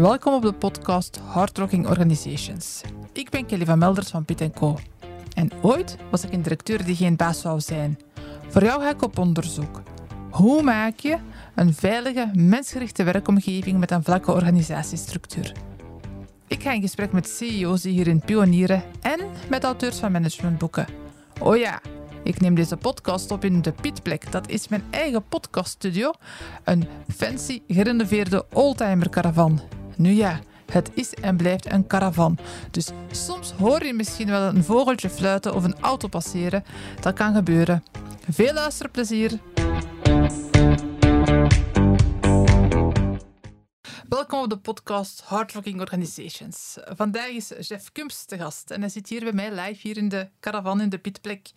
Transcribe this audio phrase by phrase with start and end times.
[0.00, 2.80] Welkom op de podcast Hardrocking Organizations.
[3.12, 4.78] Ik ben Kelly van Melders van Piet Co.
[5.34, 7.98] En ooit was ik een directeur die geen baas zou zijn.
[8.48, 9.82] Voor jou ga ik op onderzoek.
[10.30, 11.18] Hoe maak je
[11.54, 15.52] een veilige, mensgerichte werkomgeving met een vlakke organisatiestructuur?
[16.46, 20.86] Ik ga in gesprek met CEO's die hierin pionieren en met auteurs van managementboeken.
[21.40, 21.80] Oh ja,
[22.22, 24.32] ik neem deze podcast op in de Pietplek.
[24.32, 26.12] Dat is mijn eigen podcaststudio.
[26.64, 29.60] Een fancy, gerenoveerde oldtimer caravan.
[29.98, 30.38] Nu ja,
[30.72, 32.38] het is en blijft een caravan.
[32.70, 36.64] Dus soms hoor je misschien wel een vogeltje fluiten of een auto passeren.
[37.00, 37.84] Dat kan gebeuren.
[38.30, 39.38] Veel luisterplezier.
[44.08, 46.76] Welkom op de podcast Hardworking Organizations.
[46.84, 50.08] Vandaag is Jeff Kumps te gast en hij zit hier bij mij live hier in
[50.08, 51.50] de caravan in de Pietplek.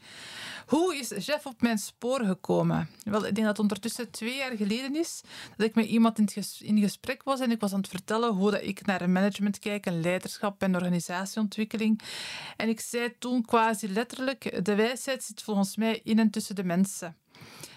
[0.65, 2.89] Hoe is Jeff op mijn spoor gekomen?
[3.03, 5.21] Wel, ik denk dat het ondertussen twee jaar geleden is
[5.57, 6.19] dat ik met iemand
[6.59, 9.85] in, gesprek was en ik was aan het vertellen hoe dat ik naar management kijk
[9.85, 12.01] en leiderschap en organisatieontwikkeling.
[12.57, 16.63] En ik zei toen quasi letterlijk, de wijsheid zit volgens mij in en tussen de
[16.63, 17.15] mensen.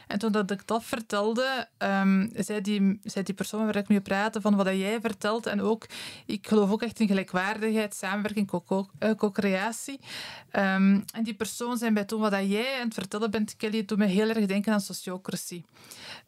[0.06, 4.00] En toen dat ik dat vertelde, um, zei, die, zei die persoon waar ik mee
[4.00, 5.46] praatte van wat jij vertelt.
[5.46, 5.86] En ook,
[6.26, 8.50] ik geloof ook echt in gelijkwaardigheid, samenwerking,
[8.98, 10.00] eh, co-creatie.
[10.52, 13.98] Um, en die persoon zei bij toen wat jij aan het vertellen bent, Kelly, doet
[13.98, 15.64] me heel erg denken aan sociocratie.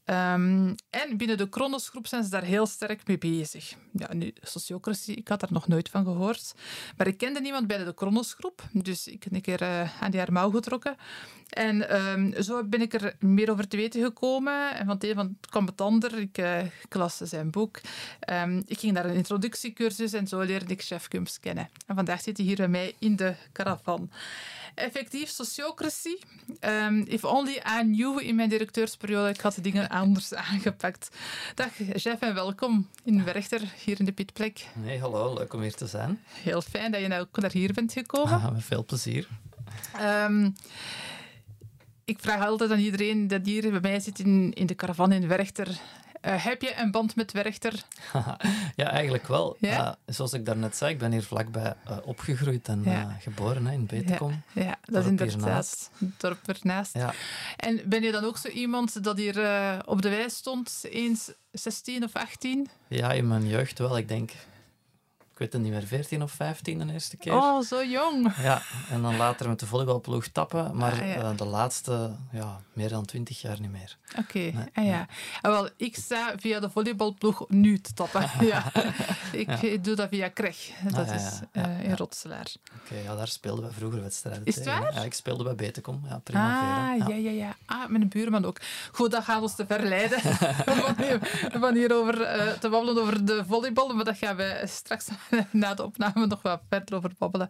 [0.05, 3.75] Um, en binnen de Kronosgroep zijn ze daar heel sterk mee bezig.
[3.93, 6.55] Ja, nu, sociocratie, ik had daar nog nooit van gehoord.
[6.97, 9.63] Maar ik kende niemand bij de Kronosgroep, dus ik heb een keer
[10.01, 10.97] aan die haar mouw getrokken.
[11.49, 14.77] En zo ben ik er meer over te weten gekomen.
[14.77, 16.19] En van het een van het kwam het ander.
[16.19, 17.81] Ik, uh, ik las zijn boek.
[18.31, 21.69] Um, ik ging naar een introductiecursus en zo leerde ik Chef Kumps kennen.
[21.87, 24.11] En vandaag zit hij hier bij mij in de caravan.
[24.75, 26.19] Effectief, sociocratie.
[26.61, 31.09] Um, if only I knew in mijn directeursperiode, ik had de dingen anders aangepakt.
[31.55, 34.67] Dag Jeff en welkom in Werchter, hier in de Pitplek.
[34.75, 36.21] Nee, hallo, leuk om hier te zijn.
[36.27, 38.33] Heel fijn dat je nou ook naar hier bent gekomen.
[38.33, 39.29] Ah, met veel plezier.
[40.01, 40.55] Um,
[42.07, 45.29] ik vraag altijd aan iedereen dat hier bij mij zit in, in de caravan in
[45.29, 45.69] Werchter.
[45.69, 47.83] Uh, heb je een band met Werchter?
[48.77, 49.57] ja, eigenlijk wel.
[49.61, 49.87] Ja?
[49.87, 53.17] Uh, zoals ik daarnet zei, ik ben hier vlakbij uh, opgegroeid en ja.
[53.21, 54.43] geboren hè, in Betekom.
[54.53, 56.95] Ja, ja dat is inderdaad dorp ernaast.
[56.95, 57.15] Ja.
[57.57, 59.37] En ben je dan ook zo iemand dat hier
[59.87, 62.69] op de wijs stond, eens 16 of 18?
[62.89, 63.99] Ja, in mijn jeugd wel.
[63.99, 64.31] Ik denk
[65.37, 67.33] ik weet het niet meer, 14 of 15 de eerste keer.
[67.33, 68.35] Oh, zo jong.
[68.43, 71.17] Ja, en dan later met de volleybalploeg tappen, maar ah, ja.
[71.17, 73.97] uh, de laatste, ja, meer dan 20 jaar niet meer.
[74.11, 74.51] Oké, okay.
[74.51, 75.07] nee, ah, ja.
[75.41, 78.31] Ah, wel, ik sta via de volleybalploeg nu te tappen.
[78.47, 78.73] ja.
[79.33, 79.77] Ik ja.
[79.77, 82.47] doe dat via Kreg, dat is uh, in Rotselaar.
[82.75, 84.81] Oké, okay, ja, daar speelden we vroeger wedstrijden Is het tegen.
[84.81, 84.95] waar?
[84.95, 86.93] Ja, ik speelde bij Betekom, ja, prima.
[86.93, 87.15] Ah, ja.
[87.15, 88.61] ja, ja, Ah, mijn buurman ook.
[88.93, 93.45] Goed, dat gaat ons te verleiden van, hier, van hierover uh, te babbelen over de
[93.49, 95.09] volleybal, maar dat gaan we straks
[95.51, 97.49] na de opname nog wat verder over babbelen.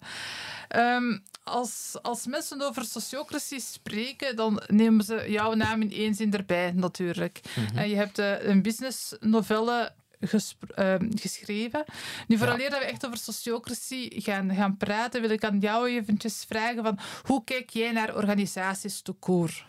[0.76, 6.32] Um, als, als mensen over sociocratie spreken, dan nemen ze jouw naam in één zin
[6.32, 7.40] erbij, natuurlijk.
[7.56, 7.78] Mm -hmm.
[7.78, 11.84] En je hebt uh, een businessnovelle uh, geschreven.
[12.26, 12.68] Nu, vooral ja.
[12.68, 16.98] dat we echt over sociocratie gaan, gaan praten, wil ik aan jou eventjes vragen van
[17.22, 19.64] hoe kijk jij naar organisaties te koer?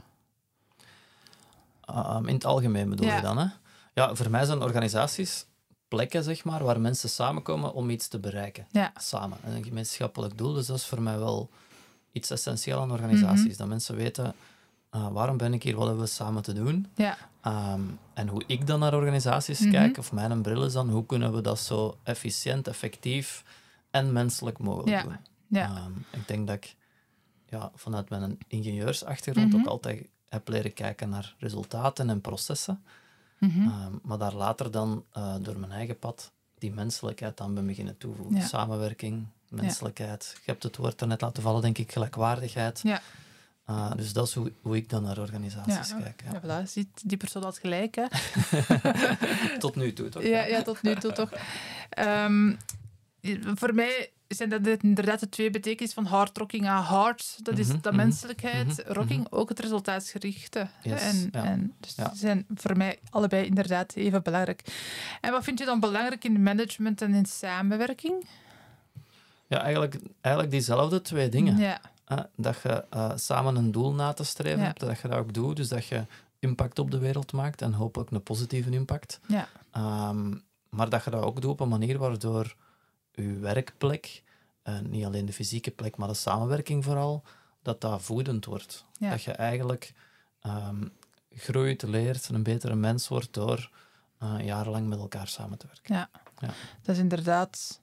[1.90, 3.16] Um, in het algemeen bedoel ja.
[3.16, 3.46] je dan, hè?
[3.94, 5.46] Ja, voor mij zijn organisaties
[5.88, 8.68] plekken, zeg maar, waar mensen samenkomen om iets te bereiken.
[8.72, 8.92] Ja.
[9.00, 9.38] Samen.
[9.44, 10.54] En een gemeenschappelijk doel.
[10.54, 11.50] Dus dat is voor mij wel
[12.12, 13.42] iets essentieel aan organisaties.
[13.42, 13.58] Mm -hmm.
[13.58, 14.36] Dat mensen weten,
[14.96, 16.88] uh, waarom ben ik hier, wat hebben we samen te doen?
[16.96, 17.18] Ja.
[17.74, 19.76] Um, en hoe ik dan naar organisaties mm -hmm.
[19.76, 23.44] kijk, of mijn bril is dan, hoe kunnen we dat zo efficiënt, effectief
[23.92, 25.04] en menselijk mogelijk ja.
[25.04, 25.18] doen?
[25.48, 25.86] Ja.
[25.86, 26.76] Um, ik denk dat ik
[27.46, 29.62] ja, vanuit mijn ingenieursachtergrond mm -hmm.
[29.62, 32.84] ook altijd heb leren kijken naar resultaten en processen.
[33.40, 33.68] Mm -hmm.
[33.68, 37.98] uh, maar daar later dan uh, door mijn eigen pad die menselijkheid aan ben beginnen
[37.98, 38.36] toevoegen.
[38.36, 38.46] Ja.
[38.46, 40.32] Samenwerking, menselijkheid.
[40.34, 40.40] Ja.
[40.46, 42.80] Je hebt het woord daarnet laten vallen, denk ik, gelijkwaardigheid.
[42.84, 43.02] Ja.
[43.70, 46.24] Uh, dus dat is hoe, hoe, ik dan naar organisaties ja, kijk.
[46.26, 46.32] Ja.
[46.34, 46.68] Ja, voilà.
[46.68, 48.06] Ziet, die persoon had gelijk, hè?
[49.60, 50.24] tot nu toe, toch?
[50.24, 51.32] Ja, ja tot nu toe, toch.
[52.00, 52.58] Um,
[53.56, 57.46] voor mij zijn dat inderdaad de twee betekenissen van hard rocking aan hard.
[57.46, 58.68] Dat is mm -hmm, de menselijkheid.
[58.68, 59.40] Mm -hmm, rocking, mm -hmm.
[59.40, 60.68] ook het resultaatsgerichte.
[60.82, 61.44] Yes, en, ja.
[61.44, 62.08] en dus ja.
[62.08, 64.62] die zijn voor mij allebei inderdaad even belangrijk.
[65.22, 68.28] En wat vind je dan belangrijk in management en in samenwerking?
[69.48, 71.58] Ja, eigenlijk, eigenlijk diezelfde twee dingen.
[71.58, 71.82] Ja.
[72.08, 75.34] Uh, dat je uh, samen een doel na te streven hebt, dat je dat ook
[75.34, 75.56] doet.
[75.56, 76.06] Dus dat je
[76.40, 79.20] impact op de wereld maakt en hopelijk een positieve impact.
[79.28, 79.48] Ja.
[80.10, 82.56] Um, maar dat je dat ook doet op een manier waardoor
[83.24, 84.24] je werkplek,
[84.64, 87.24] uh, niet alleen de fysieke plek, maar de samenwerking vooral,
[87.62, 88.86] dat dat voedend wordt.
[89.00, 89.10] Ja.
[89.10, 89.94] Dat je eigenlijk
[90.46, 90.92] um,
[91.32, 93.70] groeit, leert, een betere mens wordt door
[94.24, 95.96] uh, jarenlang met elkaar samen te werken.
[95.96, 96.10] Ja.
[96.40, 96.54] Ja.
[96.82, 97.82] Dat is inderdaad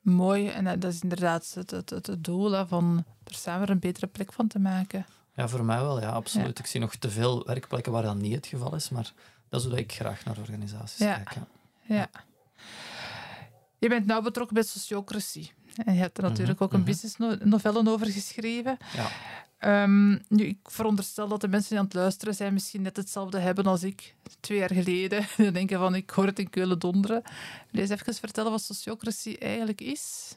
[0.00, 4.06] mooi en dat is inderdaad het, het, het, doel hè, van er samen een betere
[4.06, 5.06] plek van te maken.
[5.34, 6.58] Ja, voor mij wel, ja, absoluut.
[6.58, 9.12] Ik zie nog te veel werkplekken waar dat niet het geval is, maar
[9.48, 11.34] dat is hoe ik graag naar organisaties kijk.
[11.34, 11.46] Ja.
[11.94, 12.10] Ja.
[13.78, 15.52] Je bent nauw betrokken bij sociocratie.
[15.84, 16.88] En je hebt er natuurlijk ook een mhm.
[16.88, 18.76] business no- novelle over geschreven.
[18.94, 19.08] Ja.
[19.58, 23.38] Ehm, nu, ik veronderstel dat de mensen die aan het luisteren zijn misschien net hetzelfde
[23.38, 25.26] hebben als ik twee jaar geleden.
[25.36, 27.22] Die denken van, ik hoor het in Keulen donderen.
[27.22, 27.32] Wil
[27.70, 30.34] je eens even vertellen wat sociocratie eigenlijk is?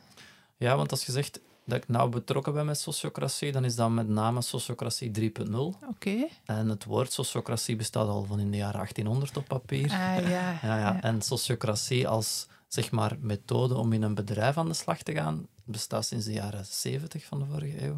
[0.57, 3.89] ja, want als je zegt dat ik nauw betrokken ben met sociocratie, dan is dat
[3.89, 5.55] met name sociocratie 3.0.
[5.87, 6.27] Oké.
[6.45, 9.83] En het woord sociocratie bestaat al van in de jaren 1800 op papier.
[9.83, 10.57] Ah, ja.
[10.61, 11.01] Ja, ja.
[11.01, 15.47] En sociocratie als zeg maar, methode om in een bedrijf aan de slag te gaan,
[15.63, 17.93] bestaat sinds de jaren 70 van de vorige eeuw.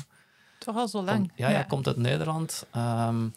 [0.60, 1.32] Toch al zo lang.
[1.36, 2.66] ja, ja, komt uit Nederland.
[2.72, 3.28] ehm,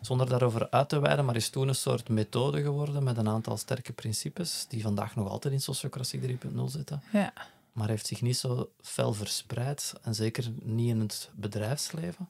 [0.00, 3.56] zonder daarover uit te wijden, maar is toen een soort methode geworden met een aantal
[3.56, 7.02] sterke principes, die vandaag nog altijd in sociocratie 3.0 zitten.
[7.12, 7.32] Ja.
[7.72, 12.28] Maar heeft zich niet zo fel verspreid, en zeker niet in het bedrijfsleven.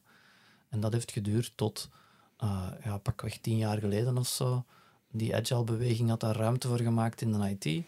[0.69, 1.89] En dat heeft geduurd tot,
[2.37, 4.65] eh ja, pakweg tien jaar geleden of zo.
[5.11, 7.85] Die agile-beweging had daar ruimte voor gemaakt in de IT.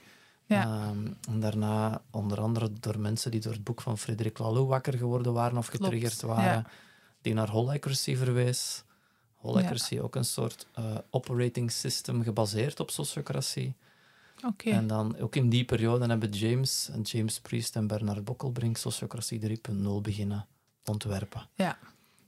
[0.48, 0.62] Ja.
[0.62, 4.98] Ehm, en daarna onder andere door mensen die door het boek van Frederik Laloux wakker
[4.98, 6.26] geworden waren of Klopt, getriggerd ja.
[6.26, 6.66] waren,
[7.20, 8.84] die naar Whole Accuracy verwees.
[9.40, 13.74] Whole Accuracy ook een soort eh, operating system gebaseerd op sociocratie.
[14.64, 19.58] En dan ook in die periode hebben James, en James Priest en Bernard Bokkelbrink sociocratie
[19.72, 20.46] 3.0 beginnen
[20.84, 21.48] ontwerpen.
[21.54, 21.78] Ja.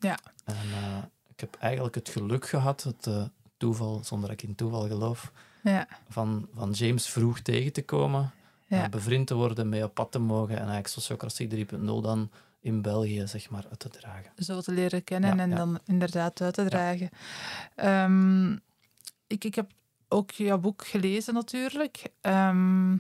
[0.01, 0.19] Ja.
[0.45, 3.07] En eh, ik heb eigenlijk het geluk gehad, het
[3.61, 5.89] toeval, zonder dat ik in toeval geloof, Ja.
[6.09, 8.31] van, van James vroeg tegen te komen,
[8.67, 8.83] Ja.
[8.85, 12.31] eh, bevriend te worden, mee op pad te mogen en eigenlijk sociocratie 3.0 dan
[12.61, 14.31] in België zeg maar uit te dragen.
[14.37, 17.09] zo te leren kennen Ja, en dan inderdaad uit te dragen.
[17.75, 18.53] Ehm,
[19.27, 19.71] ik, ik heb
[20.09, 22.03] ook jouw boek gelezen natuurlijk.
[22.21, 22.97] Ehm,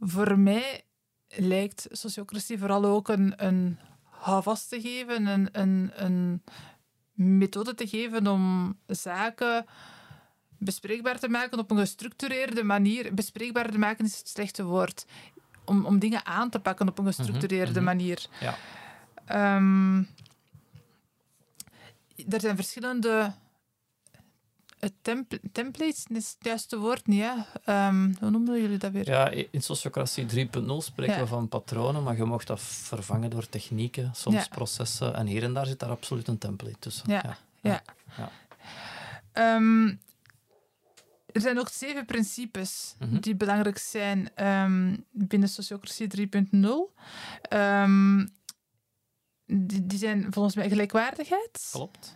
[0.00, 0.82] voor mij
[1.28, 6.42] lijkt sociocratie vooral ook een, een houvast te geven, een, een, een
[7.16, 9.66] methode te geven om zaken
[10.58, 13.14] bespreekbaar te maken op een gestructureerde manier.
[13.14, 15.06] Bespreekbaar te maken is het slechte woord.
[15.64, 17.84] Om, om dingen aan te pakken op een gestructureerde mhm.
[17.84, 18.26] manier.
[18.40, 18.54] Ja.
[19.24, 19.98] Ehm,
[22.28, 23.32] er zijn verschillende
[25.02, 27.32] templ- templates, is het juiste woord niet, hè?
[27.64, 29.08] Ehm, hoe noemen jullie dat weer?
[29.08, 31.20] Ja, in sociocratie 3.0 spreken Ja.
[31.20, 34.46] we van patronen, maar je mocht dat vervangen door technieken, soms Ja.
[34.50, 35.14] processen.
[35.14, 37.10] En hier en daar zit daar absoluut een template tussen.
[37.10, 37.36] Ja.
[37.60, 37.82] Ja.
[38.16, 38.30] Ja.
[39.32, 39.86] Ehm,
[41.32, 43.20] er zijn ook zeven principes Mhm.
[43.20, 46.94] die belangrijk zijn ehm, binnen sociocratie 3.0.
[47.42, 48.26] Ehm,
[49.46, 51.68] die, die zijn volgens mij gelijkwaardigheid.
[51.72, 52.14] Klopt.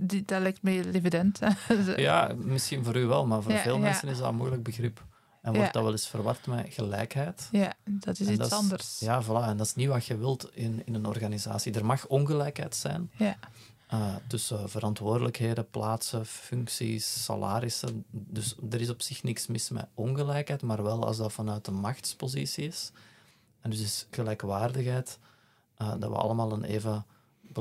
[0.00, 1.38] Die, dat lijkt me evident.
[1.96, 3.80] Ja, misschien voor u wel, maar voor Ja, veel ja.
[3.80, 5.04] mensen is dat een moeilijk begrip.
[5.42, 5.58] En Ja.
[5.58, 7.48] wordt dat wel eens verward met gelijkheid.
[7.52, 8.98] ja, dat is En iets dat is- anders.
[9.00, 9.48] Ja, voilà.
[9.48, 11.72] En dat is niet wat je wilt in, in een organisatie.
[11.74, 13.36] Er mag ongelijkheid zijn Ja.
[13.86, 18.04] eh, tussen verantwoordelijkheden, plaatsen, functies, salarissen.
[18.10, 21.74] Dus er is op zich niks mis met ongelijkheid, maar wel als dat vanuit een
[21.80, 22.90] machtspositie is.
[23.60, 25.18] En dus is gelijkwaardigheid
[25.76, 27.04] eh, dat we allemaal een even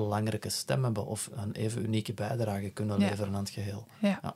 [0.01, 3.09] belangrijke stem hebben of een even unieke bijdrage kunnen Ja.
[3.09, 3.88] leveren aan het geheel.
[4.00, 4.19] Ja.
[4.21, 4.36] Ja.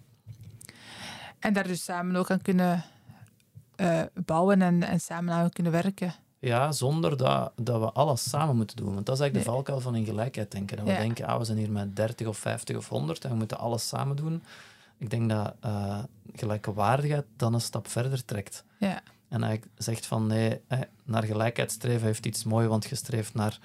[1.40, 2.84] En daar dus samen ook aan kunnen
[3.76, 6.14] eh, bouwen en, en samen aan kunnen werken.
[6.40, 8.94] Ja, zonder dat, dat we alles samen moeten doen.
[8.94, 10.78] Want dat is eigenlijk de valkuil van in gelijkheid denken.
[10.78, 10.98] Dat we Ja.
[10.98, 13.88] denken, ah, we zijn hier met 30 of 50 of 100 en we moeten alles
[13.88, 14.44] samen doen.
[14.98, 16.00] Ik denk dat eh
[16.36, 18.64] gelijkwaardigheid dan een stap verder trekt.
[18.78, 20.62] Ja, En eigenlijk zegt van nee,
[21.04, 23.60] naar gelijkheid streven heeft iets moois, want je streeft naar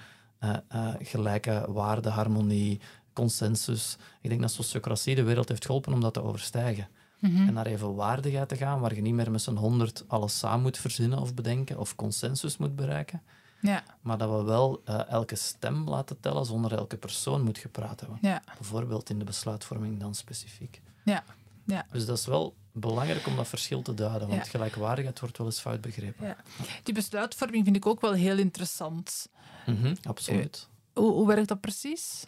[1.01, 2.79] gelijke waarde, harmonie,
[3.13, 3.97] consensus.
[4.21, 6.87] Ik denk dat sociocratie de wereld heeft geholpen om dat te overstijgen.
[7.19, 7.47] Mhm.
[7.47, 10.77] En naar evenwaardigheid te gaan, waar je niet meer met z'n honderd alles samen moet
[10.77, 13.21] verzinnen of bedenken, of consensus moet bereiken.
[13.61, 17.99] ja, Maar dat we wel eh, elke stem laten tellen zonder elke persoon moet gepraat
[17.99, 18.17] hebben.
[18.21, 20.81] ja, Bijvoorbeeld in de besluitvorming dan specifiek.
[21.03, 21.23] ja,
[21.65, 21.85] ja.
[21.91, 24.49] Dus dat is wel belangrijk om dat verschil te duiden, want Ja.
[24.49, 26.27] gelijkwaardigheid wordt wel eens fout begrepen.
[26.27, 26.37] Ja.
[26.83, 29.27] Die besluitvorming vind ik ook wel heel interessant.
[29.65, 30.67] Mhm, absoluut.
[30.93, 32.25] Hoe, hoe werkt dat precies?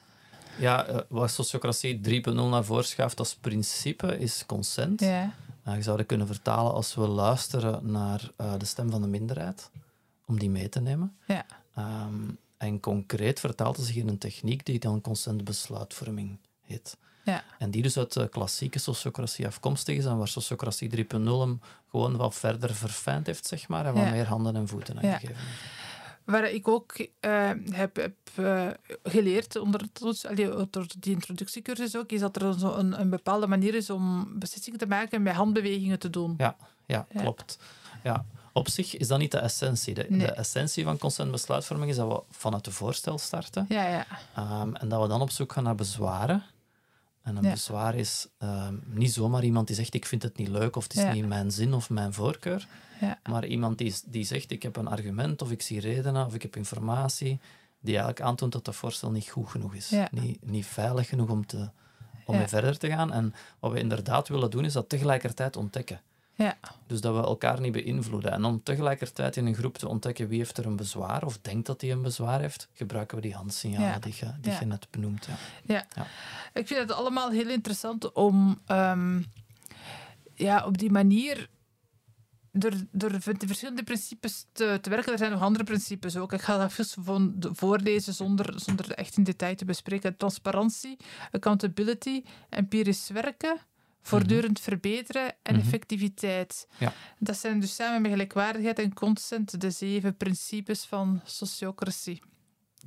[0.58, 5.00] Ja, eh, wat sociocratie 3.0 naar voren schuift als principe is consent.
[5.00, 5.34] Ja,
[5.67, 9.08] Uh, je zou dat kunnen vertalen als we luisteren naar eh, de stem van de
[9.08, 9.70] minderheid,
[10.25, 11.17] om die mee te nemen.
[11.25, 12.13] ja, Ehm,
[12.58, 16.98] en concreet vertaalt het zich in een techniek die dan consentbesluitvorming heet.
[17.24, 21.62] ja, En die dus uit de klassieke sociocratie afkomstig is en waar sociocratie 3.0 hem
[21.89, 24.10] gewoon wat verder verfijnd heeft, zeg maar, en wat Ja.
[24.10, 25.17] meer handen en voeten aan Ja.
[25.17, 25.62] gegeven heeft.
[26.27, 27.07] Waar ik ook uh,
[27.69, 28.67] heb, heb uh,
[29.03, 29.81] geleerd onder,
[30.69, 34.79] door die introductiecursus ook, is dat er zo een, een bepaalde manier is om beslissingen
[34.79, 36.34] te maken en met handbewegingen te doen.
[36.38, 36.55] Ja,
[36.86, 37.60] ja klopt.
[38.03, 38.25] Ja.
[38.53, 39.93] Op zich is dat niet de essentie.
[39.93, 43.65] De, de essentie van consent besluitvorming is dat we vanuit de voorstel starten.
[43.69, 44.05] Ja, ja.
[44.62, 46.43] Um, en dat we dan op zoek gaan naar bezwaren.
[47.27, 50.75] En een bezwaar is um, niet zomaar iemand die zegt ik vind het niet leuk
[50.75, 52.67] of het is niet mijn zin of mijn voorkeur.
[53.01, 53.19] Ja.
[53.29, 56.41] Maar iemand die, die zegt ik heb een argument of ik zie redenen of ik
[56.41, 57.39] heb informatie
[57.79, 59.93] die eigenlijk aantoont dat dat voorstel niet goed genoeg is.
[60.12, 61.69] Niet, niet veilig genoeg om, te,
[62.25, 63.13] om mee verder te gaan.
[63.13, 66.01] En wat we inderdaad willen doen is dat tegelijkertijd ontdekken.
[66.38, 66.58] Ja.
[66.88, 68.32] Dus dat we elkaar niet beïnvloeden.
[68.32, 71.65] En om tegelijkertijd in een groep te ontdekken wie heeft er een bezwaar of denkt
[71.65, 75.27] dat hij een bezwaar heeft, gebruiken we die handsignalen die, je, die je net benoemt.
[75.65, 75.86] Ja.
[75.96, 76.06] Ja.
[76.53, 79.25] Ik vind het allemaal heel interessant om um,
[80.36, 81.50] ja, op die manier
[82.51, 85.12] door, door de verschillende principes te, te, werken.
[85.12, 86.34] Er zijn nog andere principes ook.
[86.34, 90.17] Ik ga dat even voorlezen zonder, zonder echt in detail te bespreken.
[90.17, 90.98] Transparantie,
[91.32, 93.58] accountability, empirisch werken,
[94.07, 95.63] voortdurend verbeteren en mhm.
[95.63, 96.67] effectiviteit.
[96.77, 96.93] Ja.
[97.19, 102.21] Dat zijn dus samen met gelijkwaardigheid en consent de zeven principes van sociocratie.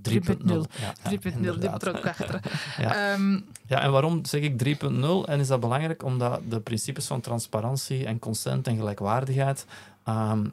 [0.08, 0.12] 3.0.
[0.12, 0.44] 3.0,
[0.80, 2.40] ja, 3.0, die moet er ook achter.
[2.78, 3.14] ja.
[3.14, 4.88] Um, ja, en waarom zeg ik 3.0?
[5.24, 6.02] En is dat belangrijk?
[6.02, 9.66] Omdat de principes van transparantie en consent en gelijkwaardigheid
[10.08, 10.52] um,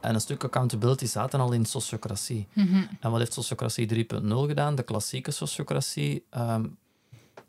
[0.00, 2.46] en een stuk accountability zaten al in sociocratie.
[2.52, 2.88] Mm -hmm.
[3.00, 4.74] En wat heeft sociocratie 3.0 gedaan?
[4.74, 6.76] De klassieke sociocratie um,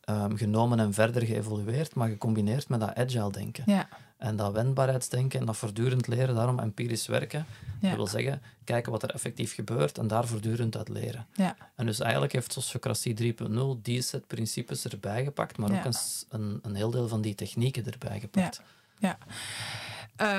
[0.10, 3.64] um, genomen en verder geëvolueerd, maar gecombineerd met dat agile denken.
[3.66, 3.88] Ja.
[4.18, 7.46] En dat wendbaarheidsdenken en dat voortdurend leren, daarom empirisch werken.
[7.80, 11.28] Dat wil zeggen, kijken wat er effectief gebeurt en daar voortdurend uit leren.
[11.34, 11.56] Ja.
[11.76, 15.94] En dus eigenlijk heeft Sociocratie 3.0 die set principes erbij gepakt, maar ook een,
[16.30, 18.62] een, een, heel deel van die technieken erbij gepakt.
[18.98, 19.18] Ja.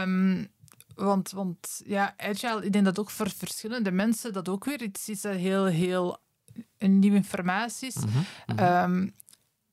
[0.02, 0.50] Um,
[0.94, 5.08] want, want ja, agile, ik denk dat ook voor verschillende mensen dat ook weer iets
[5.08, 6.18] is dat heel, heel
[6.78, 7.96] een nieuwe informatie is.
[7.96, 8.10] Mm
[8.46, 8.58] -hmm.
[8.58, 9.14] um,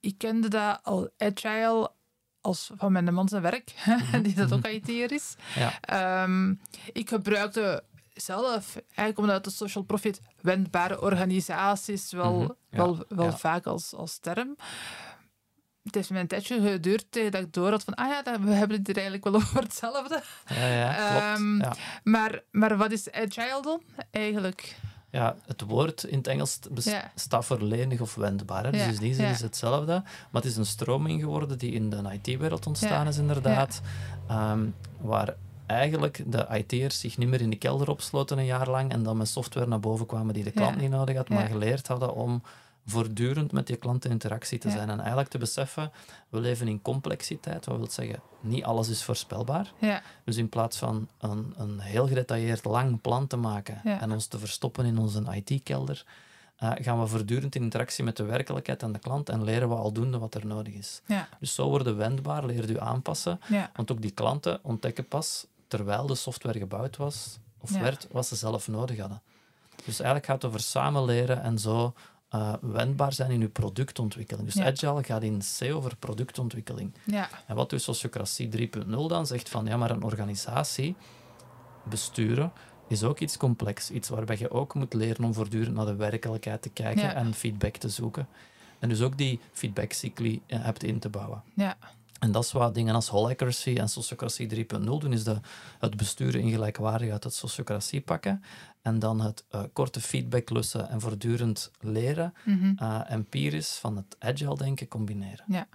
[0.05, 1.91] ik kende dat al agile
[2.41, 3.73] als van mijn man zijn werk,
[4.23, 5.35] die dat ook IT'er is.
[5.55, 6.23] Ja.
[6.23, 6.61] Um,
[6.93, 7.83] ik gebruikte
[8.13, 12.55] zelf, eigenlijk omdat de social profit wendbare organisaties wel, mm -hmm.
[12.69, 12.77] ja.
[12.77, 13.37] wel, wel ja.
[13.37, 14.55] vaak als, als term.
[15.83, 18.51] Het heeft me een tijdje geduurd tegen dat ik door had van, ah ja, we
[18.51, 20.23] hebben het er eigenlijk wel over hetzelfde.
[20.45, 21.39] Ja, ja, klopt.
[21.39, 21.75] Um, ja.
[22.03, 23.81] Maar, maar wat is agile dan
[24.11, 24.75] eigenlijk?
[25.09, 26.59] Ja, het woord in het Engels
[27.15, 28.71] staat voor lenig of wendbaar.
[28.71, 29.91] Dus in die zin is hetzelfde.
[30.03, 33.81] Maar het is een stroming geworden die in de IT-wereld ontstaan is, inderdaad.
[34.31, 35.35] Um, waar
[35.65, 39.17] eigenlijk de IT'ers zich niet meer in de kelder opsloten een jaar lang en dan
[39.17, 42.41] met software naar boven kwamen die de klant niet nodig had, maar geleerd hadden om
[42.85, 44.89] voortdurend met die klant in interactie te zijn.
[44.89, 45.91] En eigenlijk te beseffen,
[46.29, 47.65] we leven in complexiteit.
[47.65, 49.71] Wat wil zeggen, niet alles is voorspelbaar.
[49.79, 50.01] Ja.
[50.23, 54.01] Dus in plaats van een, een heel gedetailleerd lang plan te maken ja.
[54.01, 56.05] en ons te verstoppen in onze IT-kelder,
[56.63, 59.75] uh, gaan we voortdurend in interactie met de werkelijkheid en de klant en leren we
[59.75, 61.01] aldoende wat er nodig is.
[61.39, 63.39] Dus zo worden wendbaar, leer u aanpassen.
[63.75, 68.35] Want ook die klanten ontdekken pas, terwijl de software gebouwd was, of werd, wat ze
[68.35, 69.21] zelf nodig hadden.
[69.85, 71.93] Dus eigenlijk gaat het over samen leren en zo
[72.35, 74.45] uh, wendbaar zijn in uw productontwikkeling.
[74.45, 74.65] Dus ja.
[74.65, 76.93] agile gaat in C over productontwikkeling.
[77.03, 77.29] Ja.
[77.47, 80.95] En wat dus sociocratie 3.0 dan zegt van ja, maar een organisatie
[81.83, 82.51] besturen
[82.87, 83.91] is ook iets complex.
[83.91, 87.13] Iets waarbij je ook moet leren om voortdurend naar de werkelijkheid te kijken ja.
[87.13, 88.27] en feedback te zoeken.
[88.79, 91.43] En dus ook die feedbackcycli hebt in te bouwen.
[91.53, 91.77] Ja.
[92.25, 95.39] En dat is wat dingen als whole accuracy en sociocratie 3.0 doen, is de,
[95.79, 98.43] het besturen in gelijkwaardig uit het sociocratie pakken
[98.81, 102.77] en dan het uh, korte feedbacklussen en voortdurend leren, mm -hmm.
[102.81, 105.45] uh, empirisch van het agile denken combineren.
[105.47, 105.67] Ja.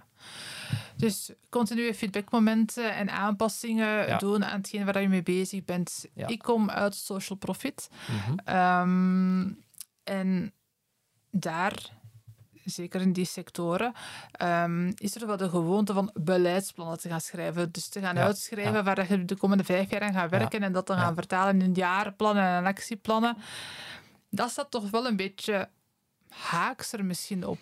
[0.95, 4.17] Dus continue feedbackmomenten en aanpassingen ja.
[4.17, 6.05] doen aan hetgeen waar je mee bezig bent.
[6.13, 6.27] Ja.
[6.27, 7.89] Ik kom uit social profit.
[8.07, 8.55] Mm -hmm.
[8.55, 9.63] um,
[10.03, 10.53] en
[11.29, 12.00] daar
[12.65, 13.93] zeker in die sectoren,
[14.41, 17.71] um, is er wel de gewoonte van beleidsplannen te gaan schrijven.
[17.71, 18.83] Dus te gaan ja, uitschrijven ja.
[18.83, 21.73] waar je de komende vijf jaar aan gaat werken en dat dan gaan vertalen in
[21.73, 23.37] jaarplannen en actieplannen.
[24.29, 25.69] Dat staat toch wel een beetje
[26.29, 27.59] haaks er misschien op.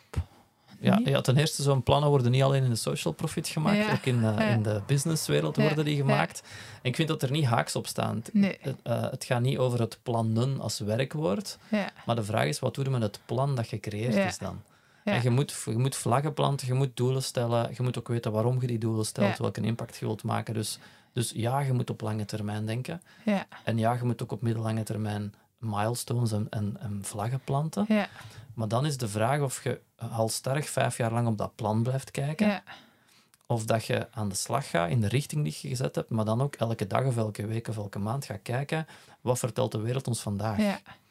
[0.81, 3.91] Ja, ja, ten eerste, zo'n plannen worden niet alleen in de social profit gemaakt, Ja.
[3.91, 6.41] ook in, uh, in de businesswereld worden die gemaakt.
[6.81, 8.23] En ik vind dat er niet haaks op staan.
[8.31, 8.57] Nee.
[8.61, 11.89] Het, uh, het gaat niet over het plannen als werkwoord, Ja.
[12.05, 14.61] maar de vraag is, wat doe je met het plan dat gecreëerd is dan?
[15.03, 15.13] Ja.
[15.13, 18.31] En je moet, je moet vlaggen planten, je moet doelen stellen, je moet ook weten
[18.31, 19.41] waarom je die doelen stelt, Ja.
[19.43, 20.53] welke impact je wilt maken.
[20.53, 20.79] Dus,
[21.13, 23.01] dus ja, je moet op lange termijn denken.
[23.25, 23.47] Ja.
[23.63, 27.85] En ja, je moet ook op middellange termijn milestones en, en, en vlaggen planten.
[27.87, 28.07] Ja.
[28.53, 32.11] Maar dan is de vraag of je halstarrig vijf jaar lang op dat plan blijft
[32.11, 32.63] kijken, Ja.
[33.45, 36.25] Of dat je aan de slag gaat in de richting die je gezet hebt, maar
[36.25, 38.87] dan ook elke dag of elke week of elke maand gaat kijken,
[39.21, 40.57] wat vertelt de wereld ons vandaag?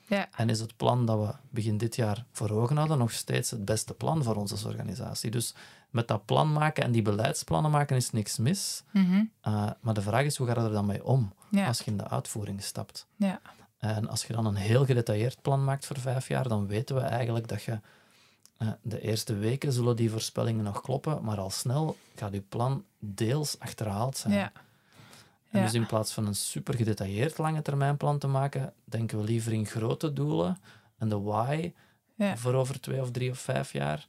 [0.09, 0.29] Ja.
[0.37, 3.65] En is het plan dat we begin dit jaar voor ogen hadden nog steeds het
[3.65, 5.31] beste plan voor ons als organisatie?
[5.31, 5.55] Dus
[5.91, 8.83] met dat plan maken en die beleidsplannen maken is niks mis.
[8.91, 9.25] Mhm.
[9.49, 11.67] Uh, maar de vraag is, hoe ga je er dan mee om Ja.
[11.67, 13.07] als je in de uitvoering stapt?
[13.17, 13.41] Ja.
[13.79, 17.01] En als je dan een heel gedetailleerd plan maakt voor vijf jaar, dan weten we
[17.01, 17.81] eigenlijk dat je
[18.57, 22.85] eh, de eerste weken zullen die voorspellingen nog kloppen, maar al snel gaat je plan
[22.99, 24.35] deels achterhaald zijn.
[24.35, 24.53] Ja.
[25.51, 25.65] En Ja.
[25.65, 29.53] dus in plaats van een super gedetailleerd lange termijn plan te maken, denken we liever
[29.53, 30.59] in grote doelen
[30.99, 31.73] en de why
[32.15, 32.37] Ja.
[32.37, 34.09] voor over twee of drie of vijf jaar.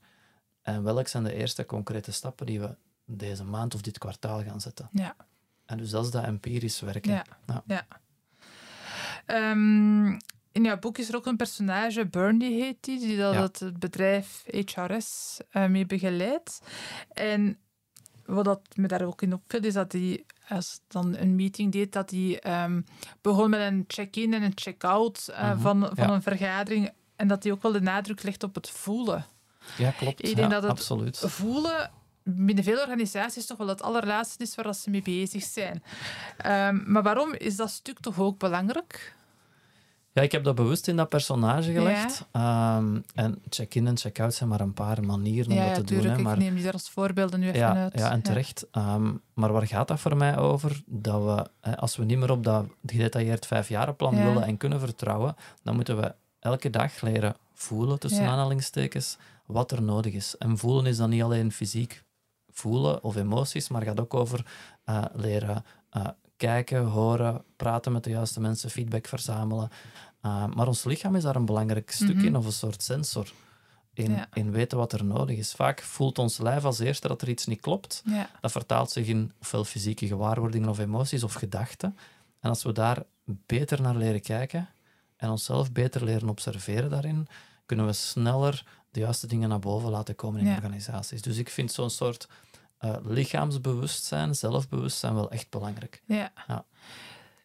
[0.62, 4.62] En welke zijn de eerste concrete stappen die we deze maand of dit kwartaal gaan
[4.62, 4.90] zetten.
[4.92, 5.16] Ja.
[5.66, 7.12] En dus dat is dat empirisch werken.
[7.12, 7.26] Ja.
[7.48, 7.64] Ja.
[7.68, 7.86] ja.
[9.26, 10.08] Ehm,
[10.52, 13.80] in jouw boek is er ook een personage, Bernie heet die, die dat het, het
[13.80, 14.44] bedrijf
[14.74, 16.62] HRS eh, mee begeleidt.
[17.14, 17.58] En
[18.26, 21.94] wat dat me daar ook in opviel, is dat hij, als dan een meeting deed,
[21.94, 22.82] dat hij ehm,
[23.22, 26.14] begon met een check-in en een check-out eh, Mhm, van, van ja.
[26.14, 26.92] een vergadering.
[27.16, 29.26] En dat hij ook wel de nadruk legt op het voelen.
[29.78, 30.20] Ja, klopt.
[30.28, 31.18] Ik denk Ja, dat het- absoluut.
[31.26, 31.92] voelen
[32.24, 35.84] binnen veel organisaties toch wel het allerlaatste is waar ze mee bezig zijn.
[36.38, 39.16] Ehm, maar waarom is dat stuk toch ook belangrijk?
[40.12, 42.26] Ja, ik heb dat bewust in dat personage gelegd.
[42.32, 46.06] Ehm, en check-in en check-out zijn maar een paar manieren om ja, dat te doen.
[46.12, 47.94] Hè, maar Ik neem die daar als voorbeelden nu even ja, uit.
[48.00, 48.68] ja, en terecht.
[48.72, 50.82] Ehm, maar waar gaat dat voor mij over?
[50.86, 54.24] Dat we, hè, als we niet meer op dat gedetailleerd vijfjarenplan Ja.
[54.24, 59.82] willen en kunnen vertrouwen, dan moeten we elke dag leren voelen, tussen aanhalingstekens, wat er
[59.82, 60.38] nodig is.
[60.38, 62.04] En voelen is dan niet alleen fysiek
[62.52, 64.46] voelen of emoties, maar gaat ook over
[64.84, 66.08] eh, leren eh,
[66.40, 69.70] kijken, horen, praten met de juiste mensen, feedback verzamelen.
[70.26, 72.26] Uh, maar ons lichaam is daar een belangrijk stuk Mhm.
[72.26, 73.32] in, of een soort sensor.
[73.94, 74.28] In, Ja.
[74.34, 75.52] in weten wat er nodig is.
[75.54, 78.02] Vaak voelt ons lijf als eerste dat er iets niet klopt.
[78.06, 81.98] Ja, Dat vertaalt zich in ofwel fysieke gewaarwordingen of emoties of gedachten.
[82.40, 84.70] En als we daar beter naar leren kijken
[85.18, 87.28] en onszelf beter leren observeren daarin,
[87.66, 90.56] kunnen we sneller de juiste dingen naar boven laten komen in Ja.
[90.56, 91.22] organisaties.
[91.22, 92.28] Dus ik vind zo'n soort
[92.80, 96.02] eh, lichaamsbewustzijn, zelfbewustzijn wel echt belangrijk.
[96.06, 96.32] ja.
[96.48, 96.66] Ja.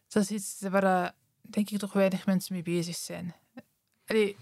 [0.07, 1.09] Dat is iets waar eh,
[1.41, 3.33] denk ik toch weinig mensen mee bezig zijn.
[4.07, 4.35] Allee,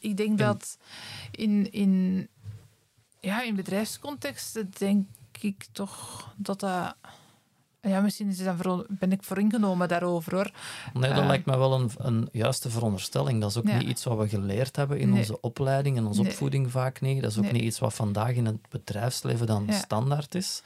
[0.00, 0.78] ik- denk dat
[1.30, 2.28] in, in,
[3.20, 5.06] ja, in bedrijfscontexten denk
[5.40, 6.96] ik toch dat dat...
[7.80, 10.50] Ja, misschien is dan ben ik vooringenomen daarover hoor.
[10.92, 11.26] Nee, dat Eh.
[11.26, 13.40] lijkt me wel een, een juiste veronderstelling.
[13.40, 13.78] Dat is ook Ja.
[13.78, 15.18] niet iets wat we geleerd hebben in Nee.
[15.18, 16.30] onze opleiding, in onze Nee.
[16.30, 17.22] opvoeding vaak niet.
[17.22, 17.52] Dat is ook Nee.
[17.52, 19.72] niet iets wat vandaag in het bedrijfsleven dan Ja.
[19.72, 20.62] standaard is.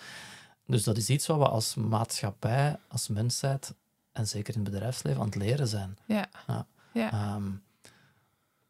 [0.67, 3.75] Dus dat is iets wat we als maatschappij, als mensheid,
[4.13, 5.97] en zeker in het bedrijfsleven, aan het leren zijn.
[6.07, 6.27] Ja.
[6.47, 6.67] Ja.
[6.93, 7.39] Ja.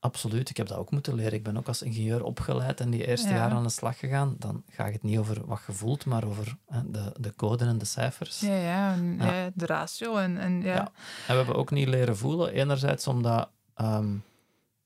[0.02, 1.32] Absoluut, ik heb dat ook moeten leren.
[1.32, 3.34] Ik ben ook als ingenieur opgeleid en die eerste Ja.
[3.34, 4.34] jaren aan de slag gegaan.
[4.38, 7.64] Dan ga je het niet over wat je voelt, maar over hè, de, de code
[7.64, 8.40] en de cijfers.
[8.40, 9.50] Ja, ja, en, Ja.
[9.54, 10.74] de ratio en, en ja.
[10.74, 10.80] Ja.
[10.84, 10.90] En
[11.26, 12.52] we hebben ook niet leren voelen.
[12.52, 14.14] Enerzijds omdat ehm,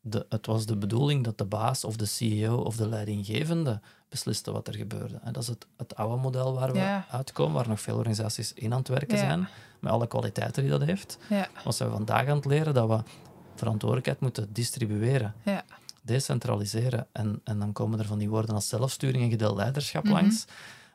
[0.01, 4.53] de, het was de bedoeling dat de baas of de CEO of de leidinggevende besliste
[4.53, 5.19] wat er gebeurde.
[5.23, 7.07] En dat is het, het oude model waar we Ja.
[7.11, 9.25] uitkomen, waar nog veel organisaties in aan het werken Ja.
[9.25, 9.49] zijn,
[9.81, 11.19] met alle kwaliteiten die dat heeft.
[11.29, 12.75] Ja, Wat zijn we vandaag aan het leren?
[12.75, 13.01] Dat we
[13.59, 15.65] verantwoordelijkheid moeten distribueren, ja,
[16.03, 17.07] decentraliseren.
[17.13, 20.13] En, en dan komen er van die woorden als zelfsturing en gedeeld leiderschap Mhm.
[20.13, 20.45] langs.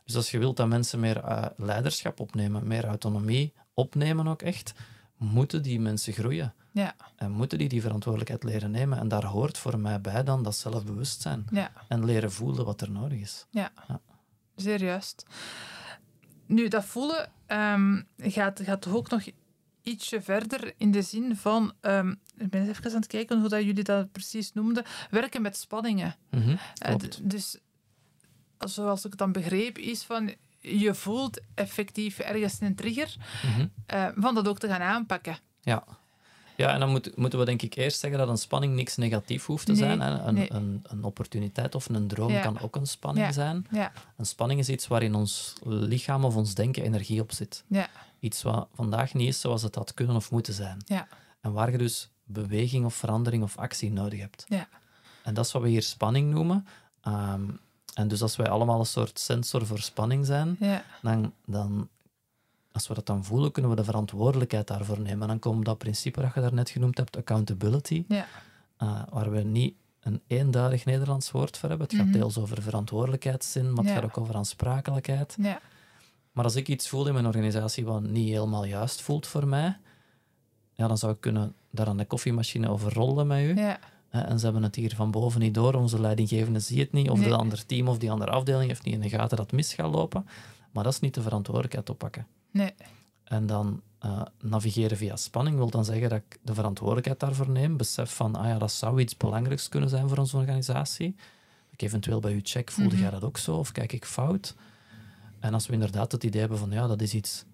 [0.06, 4.74] Dus als je wilt dat mensen meer eh, leiderschap opnemen, meer autonomie opnemen ook echt,
[5.18, 6.54] moeten die mensen groeien.
[6.72, 8.98] ja, En moeten die die verantwoordelijkheid leren nemen.
[9.00, 11.46] En daar hoort voor mij bij dan dat zelfbewustzijn.
[11.52, 13.46] ja, En leren voelen wat er nodig is.
[13.50, 13.72] ja.
[13.88, 14.00] Ja.
[14.56, 15.26] Zeer juist.
[16.46, 19.24] Nu, dat voelen ehm, gaat, gaat toch ook nog
[19.84, 21.74] ietsje verder in de zin van...
[21.82, 24.84] ehm, ik ben even aan het kijken hoe dat jullie dat precies noemden.
[25.10, 26.16] Werken met spanningen.
[26.30, 27.58] Mhm, Eh, dus,
[28.60, 30.34] zoals ik het dan begreep, is van...
[30.60, 33.16] Je voelt effectief ergens een trigger
[33.86, 35.38] eh, van dat ook te gaan aanpakken.
[35.62, 35.84] Ja.
[36.58, 39.46] Ja, en dan moet, moeten we denk ik eerst zeggen dat een spanning niks negatief
[39.46, 40.00] hoeft te Nee, zijn.
[40.02, 40.20] Hè.
[40.20, 40.52] Een, nee.
[40.54, 42.42] een, een opportuniteit of een droom Ja.
[42.42, 43.32] kan ook een spanning Ja.
[43.32, 43.66] zijn.
[43.72, 47.64] Ja, Een spanning is iets waarin ons lichaam of ons denken energie op zit.
[48.22, 50.82] Ja, Iets wat vandaag niet is zoals het had kunnen of moeten zijn.
[50.86, 51.08] ja,
[51.42, 54.46] En waar je dus beweging of verandering of actie nodig hebt.
[54.48, 54.68] ja,
[55.24, 56.66] En dat is wat we hier spanning noemen.
[57.02, 57.42] Ehm,
[57.94, 61.90] en dus als wij allemaal een soort sensor voor spanning zijn, ja, dan, dan,
[62.72, 65.22] als we dat dan voelen, kunnen we de verantwoordelijkheid daarvoor nemen.
[65.22, 68.26] En dan komt dat principe dat je daarnet genoemd hebt, accountability, ja,
[68.78, 71.88] eh, waar we niet een eenduidig Nederlands woord voor hebben.
[71.88, 72.18] Het gaat Mhm.
[72.18, 74.00] deels over verantwoordelijkheidszin, maar het Ja.
[74.00, 75.36] gaat ook over aansprakelijkheid.
[76.32, 79.78] Maar als ik iets voel in mijn organisatie wat niet helemaal juist voelt voor mij,
[80.74, 83.56] ja, dan zou ik kunnen daar aan de koffiemachine over rollen met u.
[83.56, 87.10] ja, en ze hebben het hier van boven niet door, onze leidinggevende ziet het niet,
[87.10, 87.28] of Nee.
[87.30, 89.94] de ander team of die andere afdeling heeft niet in de gaten dat mis gaat
[89.94, 90.26] lopen.
[90.72, 92.28] Maar dat is niet de verantwoordelijkheid oppakken.
[92.52, 92.74] Nee.
[93.24, 97.78] En dan eh, navigeren via spanning wil dan zeggen dat ik de verantwoordelijkheid daarvoor neem.
[97.78, 101.16] Besef van, ah ja, dat zou iets belangrijks kunnen zijn voor onze organisatie.
[101.72, 103.02] Ik eventueel bij u check, voelde Mhm.
[103.02, 103.56] jij dat ook zo?
[103.58, 104.56] Of kijk ik fout?
[105.42, 107.46] En als we inderdaad het idee hebben van, ja, dat is iets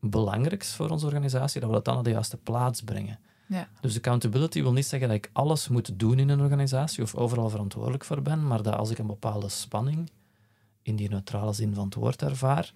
[0.00, 3.18] belangrijks voor onze organisatie, dat we dat dan naar de juiste plaats brengen.
[3.46, 3.68] Ja.
[3.80, 7.48] Dus accountability wil niet zeggen dat ik alles moet doen in een organisatie of overal
[7.48, 10.10] verantwoordelijk voor ben, maar dat als ik een bepaalde spanning,
[10.82, 12.72] in die neutrale zin van het woord, ervaar,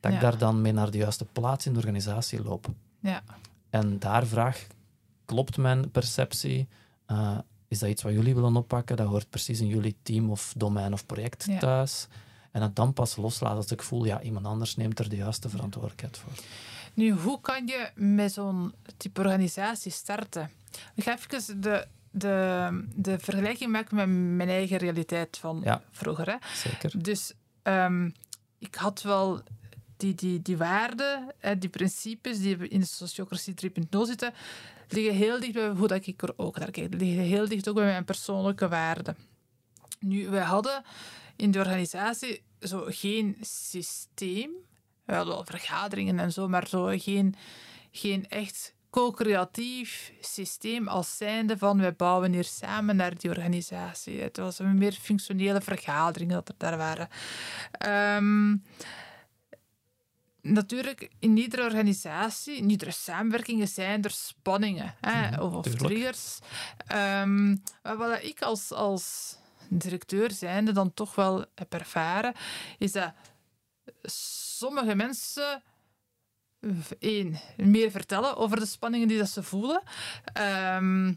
[0.00, 2.66] dat ik daar dan mee naar de juiste plaats in de organisatie loop.
[3.00, 3.22] Ja.
[3.70, 4.66] En daar vraag,
[5.24, 6.68] klopt mijn perceptie?
[7.06, 8.96] Eh, is dat iets wat jullie willen oppakken?
[8.96, 11.58] Dat hoort precies in jullie team of domein of project Ja.
[11.58, 12.08] thuis.
[12.58, 15.48] En het dan pas loslaten als ik voel, ja, iemand anders neemt er de juiste
[15.48, 16.32] verantwoordelijkheid voor.
[16.94, 20.50] Nu, hoe kan je met zo'n type organisatie starten?
[20.94, 25.82] Ik ga even de, de, de vergelijking maken met mijn eigen realiteit van Ja.
[25.90, 26.26] vroeger.
[26.26, 26.36] Hè.
[26.54, 27.02] Zeker.
[27.02, 28.10] Dus ehm,
[28.58, 29.40] ik had wel
[29.96, 34.32] die, die, die waarden, die principes die in de sociocratie 3.0 zitten,
[34.88, 36.90] liggen heel dicht bij hoe dat ik er ook naar kijk.
[36.90, 39.16] Die liggen heel dicht ook bij mijn persoonlijke waarden.
[40.00, 40.82] Nu, wij hadden
[41.38, 44.50] in de organisatie zo geen systeem.
[45.04, 47.34] We hadden wel vergaderingen en zo, maar zo geen,
[47.90, 54.20] geen echt co-creatief systeem als zijnde van wij bouwen hier samen naar die organisatie.
[54.20, 57.08] Het was een meer functionele vergaderingen dat er daar waren.
[57.70, 58.56] Ehm,
[60.40, 66.38] natuurlijk, in iedere organisatie, in iedere samenwerking zijn er spanningen hè, Mhm, of, of triggers.
[66.86, 67.48] Ehm,
[67.82, 69.36] maar wat ik als, als
[69.68, 72.34] directeur zijnde dan toch wel heb ervaren,
[72.78, 73.12] is dat
[74.56, 75.62] sommige mensen
[76.98, 79.82] één, meer vertellen over de spanningen die dat ze voelen.
[80.32, 81.12] Ehm,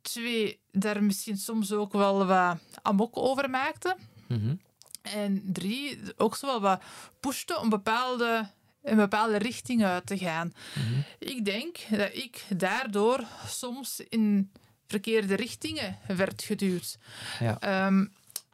[0.00, 3.96] twee, daar misschien soms ook wel wat amok over maakten.
[4.28, 4.54] Mhm.
[5.02, 6.82] En drie, ook zo wel wat
[7.20, 8.50] pushten om bepaalde,
[8.82, 10.52] een bepaalde richting uit te gaan.
[10.74, 11.00] Mhm.
[11.18, 14.52] Ik denk dat ik daardoor soms in
[14.86, 16.98] verkeerde richtingen werd geduwd.
[17.40, 17.56] Ja.
[17.60, 18.04] Ehm,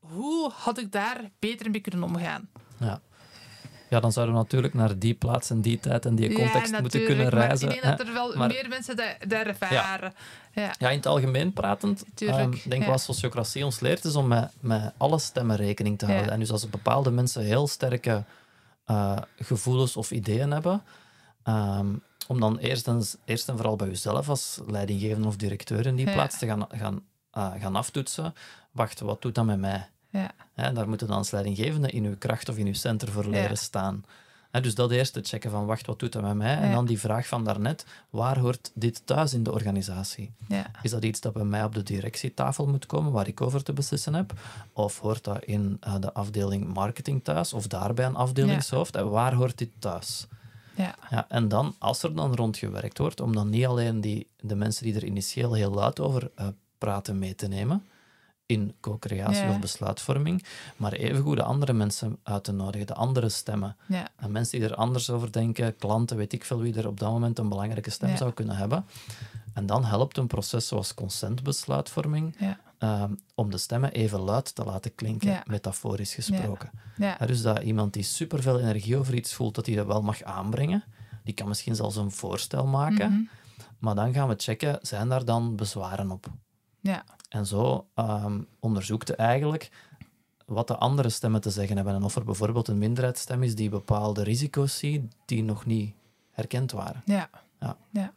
[0.01, 2.49] hoe had ik daar beter mee kunnen omgaan?
[2.79, 3.01] Ja.
[3.89, 7.05] ja, dan zouden we natuurlijk naar die plaats en die tijd en die context moeten
[7.05, 7.69] kunnen maar reizen.
[7.69, 10.15] ik denk dat er wel Maar- meer mensen dat ervaren.
[10.55, 10.75] Ja.
[10.79, 14.51] Ja, in het algemeen pratend, ehm, denk ik wat sociocratie ons leert, is om met,
[14.61, 16.31] met alle stemmen rekening te houden.
[16.33, 18.25] En dus als bepaalde mensen heel sterke
[18.85, 20.83] eh, gevoelens of ideeën hebben,
[21.55, 21.87] ehm,
[22.29, 26.07] om dan eerst en, eerst en vooral bij jezelf als leidinggevende of directeur in die
[26.07, 26.13] Ja.
[26.13, 28.35] plaats te gaan, gaan, eh, gaan aftoetsen.
[28.71, 29.89] Wacht, wat doet dat met mij?
[30.11, 30.31] Ja.
[30.73, 33.55] Daar moeten dan als leidinggevende in uw kracht of in uw center voor leren Ja.
[33.55, 34.05] staan.
[34.63, 36.57] Dus dat eerst te checken van, wacht, wat doet dat met mij?
[36.57, 40.33] En dan die vraag van daarnet, waar hoort dit thuis in de organisatie?
[40.49, 40.71] Ja.
[40.83, 43.73] Is dat iets dat bij mij op de directietafel moet komen, waar ik over te
[43.73, 44.33] beslissen heb?
[44.73, 48.97] Of hoort dat in eh, de afdeling marketing thuis, of daarbij een afdelingshoofd?
[48.97, 50.27] En waar hoort dit thuis?
[50.81, 50.95] Ja.
[51.11, 54.85] Ja, en dan, als er dan rondgewerkt wordt, om dan niet alleen die, de mensen
[54.85, 56.47] die er initieel heel luid over eh,
[56.79, 57.85] praten mee te nemen,
[58.47, 59.51] in co-creatie Ja.
[59.51, 60.45] of besluitvorming,
[60.77, 63.77] maar evengoed de andere mensen uit te nodigen, de andere stemmen.
[63.89, 64.09] Ja.
[64.17, 67.11] En mensen die er anders over denken, klanten, weet ik veel wie er op dat
[67.11, 68.85] moment een belangrijke stem zou kunnen hebben.
[69.55, 72.37] En dan helpt een proces zoals consentbesluitvorming
[72.81, 75.43] Ehm, om de stemmen even luid te laten klinken, Ja.
[75.47, 76.71] metaforisch gesproken.
[76.97, 77.17] Ja.
[77.19, 80.23] Ja, dus dat iemand die superveel energie over iets voelt, dat hij dat wel mag
[80.23, 80.85] aanbrengen.
[81.25, 83.13] Die kan misschien zelfs een voorstel maken.
[83.13, 83.23] Mhm.
[83.79, 86.27] Maar dan gaan we checken, zijn daar dan bezwaren op?
[86.81, 87.05] Ja.
[87.29, 89.71] En zo ehm onderzoekt eigenlijk
[90.47, 91.95] wat de andere stemmen te zeggen hebben.
[91.95, 95.95] En of er bijvoorbeeld een minderheidsstem is die bepaalde risico's ziet die nog niet
[96.31, 97.03] herkend waren.
[97.05, 97.31] Ja.
[97.61, 97.77] Ja.
[97.91, 98.13] Ja.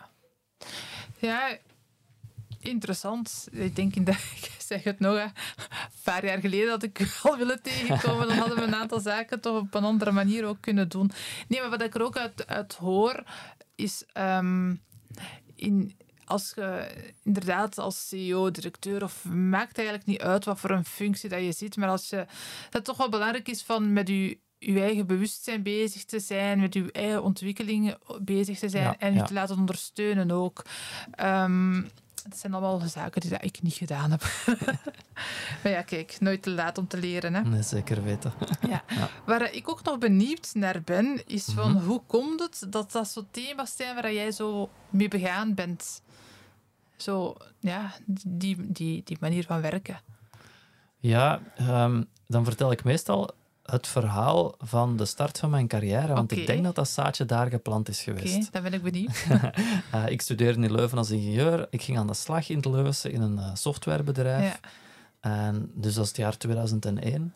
[1.19, 1.58] Ja,
[2.63, 3.47] interessant.
[3.52, 5.32] Ik denk, in de, ik zeg het nog, hè, een
[6.04, 8.28] paar jaar geleden had ik u al willen tegenkomen.
[8.28, 11.12] Dan hadden we een aantal zaken toch op een andere manier ook kunnen doen.
[11.47, 13.23] Nee, maar wat ik er ook uit, uit hoor,
[13.76, 14.82] is um,
[15.56, 16.88] in, als je
[17.23, 21.52] inderdaad als CEO, directeur, of maakt eigenlijk niet uit wat voor een functie dat je
[21.52, 22.28] ziet, maar als je, dat
[22.69, 26.73] het toch wel belangrijk is van met je uw eigen bewustzijn bezig te zijn, met
[26.73, 29.26] uw eigen ontwikkeling bezig te zijn Ja, en je ja.
[29.26, 30.65] te laten ondersteunen ook.
[31.23, 31.89] Um,
[32.24, 34.24] dat zijn allemaal zaken die dat ik niet gedaan heb.
[35.64, 37.34] maar ja, kijk, nooit te laat om te leren.
[37.34, 37.42] Hè?
[37.42, 38.34] Nee, zeker weten.
[38.70, 38.84] Ja.
[38.88, 39.10] Ja.
[39.26, 41.84] Waar ik ook nog benieuwd naar ben, is van Mhm.
[41.86, 46.02] hoe komt het dat dat zo thema's zijn waar jij zo mee begaan bent?
[46.98, 47.92] Zo, ja,
[48.28, 50.02] die, die, die manier van werken.
[51.00, 53.32] Ja, ehm, dan vertel ik meestal
[53.63, 56.13] het verhaal van de start van mijn carrière.
[56.13, 56.41] Want Oké.
[56.41, 58.52] ik denk dat dat zaadje daar geplant is Oké, geweest.
[58.54, 59.26] dan ben ik benieuwd.
[59.91, 61.67] Eh, ik studeerde in Leuven als ingenieur.
[61.69, 64.60] Ik ging aan de slag in Leuven in een eh, softwarebedrijf.
[64.62, 64.69] Ja.
[65.19, 67.34] En dus dat is het jaar 2001.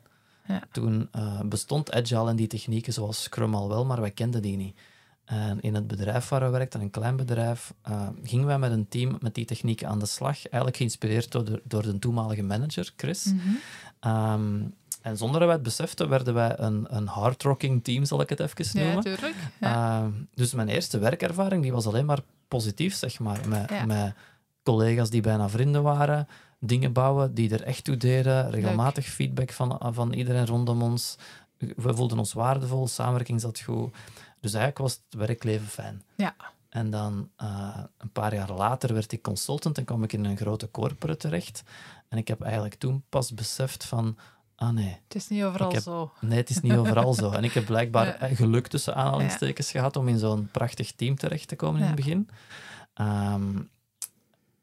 [0.47, 0.63] Ja.
[0.71, 4.57] Toen eh, bestond Agile en die technieken zoals Scrum al wel, maar wij kenden die
[4.57, 4.77] niet.
[5.25, 7.73] En in het bedrijf waar we werkten, een klein bedrijf,
[8.23, 10.37] gingen wij met een team met die technieken aan de slag.
[10.37, 13.25] Eigenlijk geïnspireerd door de, door de toenmalige manager, Chris.
[13.25, 13.49] Mhm.
[13.99, 14.59] Ehm,
[15.07, 18.39] en zonder dat wij het beseften, werden wij een, een hardrocking team, zal ik het
[18.39, 19.03] even Ja, noemen.
[19.03, 19.35] tuurlijk.
[19.59, 20.01] Ja.
[20.01, 23.39] Ehm, dus mijn eerste werkervaring die was alleen maar positief, zeg maar.
[23.47, 23.85] Met, Ja.
[23.85, 24.13] met
[24.63, 26.27] collega's die bijna vrienden waren,
[26.59, 31.17] dingen bouwen die er echt toe deden, regelmatig feedback van, van iedereen rondom ons.
[31.57, 33.93] We voelden ons waardevol, samenwerking zat goed.
[34.39, 36.03] Dus eigenlijk was het werkleven fijn.
[36.15, 36.35] Ja.
[36.69, 40.37] En dan eh, een paar jaar later werd ik consultant en kwam ik in een
[40.37, 41.63] grote corporate terecht.
[42.09, 44.17] En ik heb eigenlijk toen pas beseft van,
[44.57, 46.11] ah nee, Het is niet overal heb- zo.
[46.21, 47.31] Nee, het is niet overal zo.
[47.37, 48.17] En ik heb blijkbaar Ja.
[48.19, 51.95] eh, geluk tussen aanhalingstekens gehad om in zo'n prachtig team terecht te komen in het
[51.95, 52.29] begin.
[52.93, 53.59] Ehm,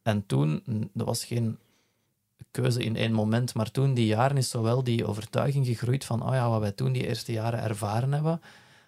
[0.02, 1.58] en toen, dat was geen
[2.50, 6.32] keuze in één moment, maar toen, die jaren, is zowel die overtuiging gegroeid van, oh
[6.34, 8.40] ja, wat wij toen die eerste jaren ervaren hebben,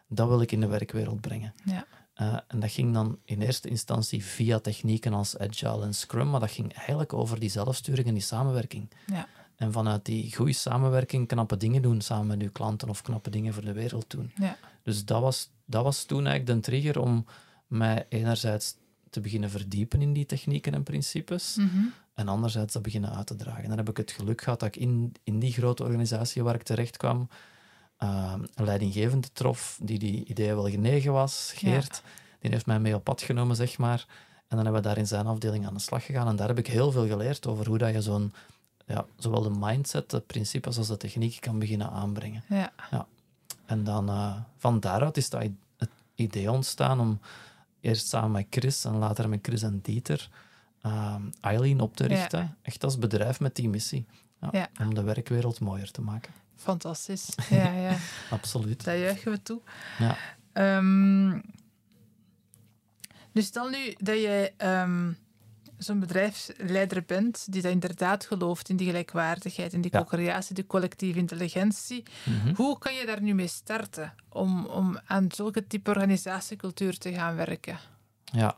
[0.08, 1.54] dat wil ik in de werkwereld brengen.
[1.64, 1.86] Ja.
[2.14, 6.40] Eh, en dat ging dan in eerste instantie via technieken als Agile en Scrum, maar
[6.40, 8.90] dat ging eigenlijk over die zelfsturing en die samenwerking.
[9.06, 9.26] Ja.
[9.56, 13.52] En vanuit die goede samenwerking knappe dingen doen samen met uw klanten of knappe dingen
[13.54, 14.32] voor de wereld doen.
[14.34, 14.56] Ja.
[14.82, 17.26] Dus dat was, dat was toen eigenlijk de trigger om
[17.66, 18.74] mij enerzijds
[19.10, 21.84] te beginnen verdiepen in die technieken en principes Mhm.
[22.14, 23.62] en anderzijds dat beginnen uit te dragen.
[23.62, 26.54] En dan heb ik het geluk gehad dat ik in, in die grote organisatie waar
[26.54, 27.28] ik terecht kwam,
[27.96, 32.02] eh, een leidinggevende trof die die ideeën wel genegen was, Geert.
[32.40, 34.06] Die heeft mij mee op pad genomen, zeg maar.
[34.48, 36.28] En dan hebben we daar in zijn afdeling aan de slag gegaan.
[36.28, 38.32] En daar heb ik heel veel geleerd over hoe dat je zo'n,
[38.86, 42.42] ja, zowel de mindset, de principes als de techniek kan beginnen aanbrengen.
[42.48, 42.72] Ja.
[43.66, 45.42] En dan eh, van daaruit is dat
[45.76, 47.20] het idee ontstaan om
[47.80, 50.28] eerst samen met Chris en later met Chris en Dieter
[50.82, 52.08] ehm Eileen op te Ja.
[52.08, 52.56] richten.
[52.62, 54.06] Echt als bedrijf met die missie.
[54.40, 54.68] Ja, Ja.
[54.80, 56.32] Om de werkwereld mooier te maken.
[56.56, 57.28] Fantastisch.
[57.50, 57.96] Ja, ja.
[58.30, 58.84] Absoluut.
[58.84, 59.60] Dat juichen we toe.
[59.98, 60.16] Ja.
[60.52, 61.40] Ehm,
[63.32, 64.16] dus stel nu dat
[64.56, 65.12] ehm,
[65.78, 69.98] zo'n bedrijfsleider bent die dat inderdaad gelooft in die gelijkwaardigheid, in die Ja.
[69.98, 72.02] co-creatie, die collectieve intelligentie.
[72.24, 72.54] Mhm.
[72.54, 77.36] Hoe kan je daar nu mee starten om, om aan zulke type organisatiecultuur te gaan
[77.36, 77.78] werken?
[78.32, 78.56] ja,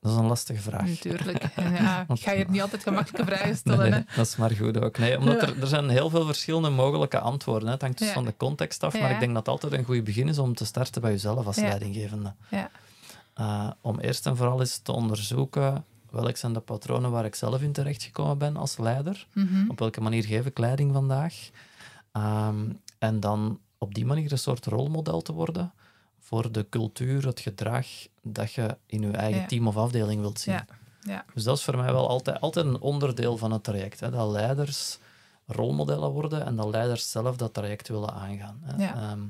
[0.00, 0.86] dat is een lastige vraag.
[0.86, 1.44] Natuurlijk.
[1.80, 3.90] Ja, ik ga hier niet altijd gemakkelijke vragen stellen.
[3.90, 4.98] nee, dat is maar goed ook.
[4.98, 7.66] Nee, omdat er, er zijn heel veel verschillende mogelijke antwoorden.
[7.66, 7.72] Hè.
[7.72, 8.14] Het hangt dus Ja.
[8.14, 10.54] van de context af, maar ik denk dat het altijd een goed begin is om
[10.54, 12.34] te starten bij jezelf als leidinggevende.
[12.50, 12.70] Ja.
[13.34, 15.84] Eh, om eerst en vooral eens te onderzoeken
[16.14, 19.26] welke zijn de patronen waar ik zelf in terechtgekomen ben als leider.
[19.32, 19.70] Mhm.
[19.70, 21.50] Op welke manier geef ik leiding vandaag?
[22.12, 25.72] Ehm, en dan op die manier een soort rolmodel te worden
[26.18, 27.86] voor de cultuur, het gedrag
[28.22, 29.46] dat je in je eigen Ja.
[29.46, 30.54] team of afdeling wilt zien.
[30.54, 30.66] Ja.
[31.00, 31.24] Ja.
[31.34, 34.00] Dus dat is voor mij wel altijd, altijd een onderdeel van het traject.
[34.00, 34.10] Hè?
[34.10, 34.98] Dat leiders
[35.46, 38.60] rolmodellen worden en dat leiders zelf dat traject willen aangaan.
[38.62, 38.84] Hè?
[38.86, 39.20] Ehm,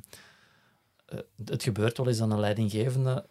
[1.07, 3.27] eh, het gebeurt wel eens aan een leidinggevende,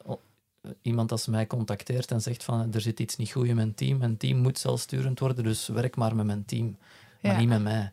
[0.82, 3.97] iemand als mij contacteert en zegt van er zit iets niet goed in mijn team,
[3.97, 6.78] mijn team moet zelfsturend worden, dus werk maar met mijn team,
[7.21, 7.39] maar Ja.
[7.39, 7.91] niet met mij.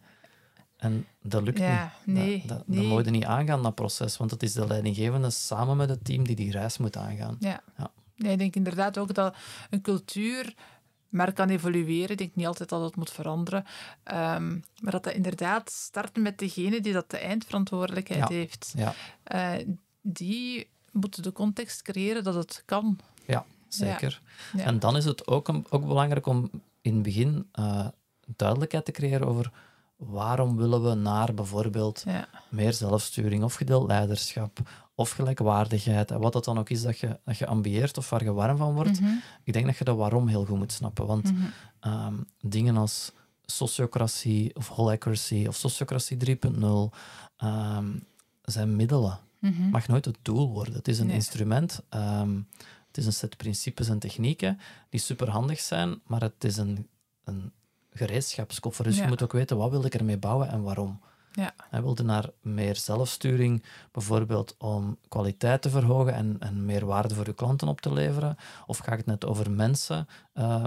[0.77, 2.17] En dat lukt Ja, niet.
[2.17, 2.87] nee, dat, nee.
[2.87, 6.25] moet je niet aangaan, dat proces, want het is de leidinggevende samen met het team
[6.25, 7.37] die die reis moet aangaan.
[7.41, 7.63] Ja.
[7.79, 7.91] Ja.
[8.17, 9.37] Nee, ik denk inderdaad ook dat
[9.71, 10.55] een cultuur
[11.09, 12.11] maar kan evolueren.
[12.11, 13.65] Ik denk niet altijd dat het moet veranderen.
[14.03, 18.35] Ehm, maar dat dat inderdaad start met degene die dat de eindverantwoordelijkheid Ja.
[18.35, 18.73] heeft.
[18.77, 19.67] Ja, Eh,
[20.03, 22.99] die moeten de context creëren dat het kan.
[23.27, 24.21] ja zeker.
[24.57, 24.65] Ja.
[24.65, 26.51] En dan is het ook, een- ook belangrijk om
[26.81, 27.87] in het begin eh,
[28.37, 29.53] duidelijkheid te creëren over
[29.97, 32.29] waarom willen we naar bijvoorbeeld Ja.
[32.49, 34.59] meer zelfsturing of gedeeld leiderschap
[34.95, 36.11] of gelijkwaardigheid.
[36.11, 38.57] En wat dat dan ook is dat je, dat je ambieert of waar je warm
[38.57, 39.01] van wordt.
[39.01, 39.13] Mhm.
[39.45, 41.07] Ik denk dat je dat waarom heel goed moet snappen.
[41.07, 41.43] Want Mhm.
[41.81, 43.13] ehm, dingen als
[43.47, 46.93] sociocratie of whole accuracy of sociocratie 3.0
[47.37, 47.87] ehm,
[48.43, 49.19] zijn middelen.
[49.41, 49.69] Mhm.
[49.71, 50.75] mag nooit het doel worden.
[50.75, 51.15] Het is een Nee.
[51.15, 51.83] instrument.
[51.89, 52.37] ehm,
[52.87, 56.89] het is een set principes en technieken die superhandig zijn, maar het is een,
[57.25, 57.53] een
[57.93, 58.85] gereedschapskoffer.
[58.85, 59.03] Dus Ja.
[59.03, 61.01] je moet ook weten wat wil ik ermee bouwen en waarom.
[61.33, 61.55] Ja.
[61.71, 67.27] Hij wilde naar meer zelfsturing, bijvoorbeeld om kwaliteit te verhogen en, en meer waarde voor
[67.27, 68.37] je klanten op te leveren?
[68.67, 70.65] Of ga ik het net over mensen eh,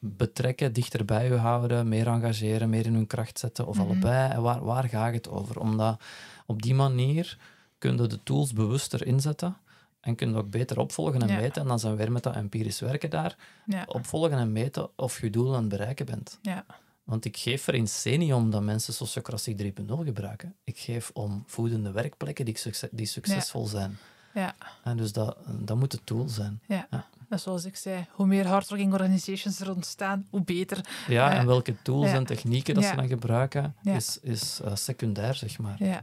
[0.00, 3.86] betrekken, dichter bij u houden, meer engageren, meer in hun kracht zetten of Mhm.
[3.86, 4.30] allebei?
[4.32, 5.60] En waar, waar gaat het over?
[5.60, 6.00] Omdat
[6.46, 7.38] op die manier
[7.78, 9.56] kun je de tools bewuster inzetten
[10.00, 11.36] en kun je ook beter opvolgen en Ja.
[11.40, 11.62] meten.
[11.62, 13.36] En dan zijn we weer met dat empirisch werken daar.
[13.66, 13.84] Ja.
[13.86, 16.38] Opvolgen en meten of je doel aan het bereiken bent.
[16.42, 16.64] Ja.
[17.04, 20.54] Want ik geef er in C niet om dat mensen sociocratie 3.0 gebruiken.
[20.64, 23.98] Ik geef om voedende werkplekken die, succes, die succesvol zijn.
[24.34, 24.54] Ja.
[24.84, 26.60] En dus dat, dat moet het tool zijn.
[26.66, 26.86] Ja.
[26.90, 27.06] Ja.
[27.28, 30.80] Dat is zoals ik zei, hoe meer hardworking organizations er ontstaan, hoe beter.
[31.08, 32.14] Ja, en welke tools Ja.
[32.14, 35.76] en technieken dat ze dan gebruiken, is, is eh, secundair, zeg maar.
[35.84, 36.02] Ja.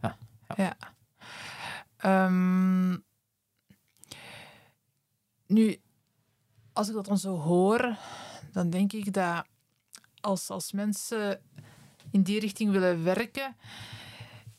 [0.57, 0.75] Ja.
[2.03, 2.97] Ehm,
[5.47, 5.81] nu,
[6.73, 7.97] als ik dat dan zo hoor,
[8.51, 9.45] dan denk ik dat
[10.21, 11.41] als, als mensen
[12.11, 13.55] in die richting willen werken,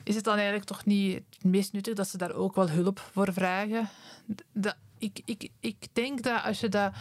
[0.03, 2.99] is het dan eigenlijk toch niet het meest nuttig dat ze daar ook wel hulp
[2.99, 3.89] voor vragen?
[4.53, 6.95] Dat, ik, ik, ik denk dat als je dat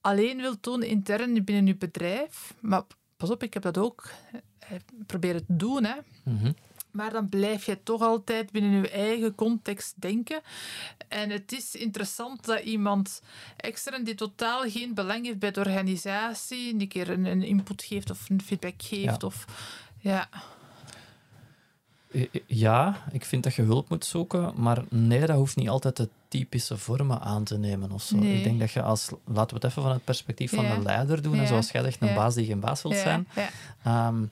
[0.00, 2.82] alleen wilt doen intern binnen je bedrijf, maar
[3.16, 4.10] pas op, ik heb dat ook
[4.58, 5.94] eh, proberen te doen, hè.
[6.24, 6.52] Mhm.
[6.98, 10.40] Maar dan blijf je toch altijd binnen je eigen context denken.
[11.08, 13.22] En het is interessant dat iemand
[13.56, 18.10] extern die totaal geen belang heeft bij de organisatie, een keer een, een input geeft
[18.10, 19.02] of een feedback geeft.
[19.20, 19.26] Ja.
[19.26, 19.44] Of,
[19.98, 20.28] ja,
[22.12, 25.68] Eh, eh, Ja, ik vind dat je hulp moet zoeken, maar nee, dat hoeft niet
[25.68, 28.16] altijd de typische vormen aan te nemen of zo.
[28.16, 28.36] Nee.
[28.36, 30.74] Ik denk dat je als, laten we het even van het perspectief van Ja.
[30.74, 33.28] een leider doen, en zoals jij zegt, een baas die geen baas wilt zijn.
[33.34, 33.48] ja,
[33.84, 34.22] Ehm,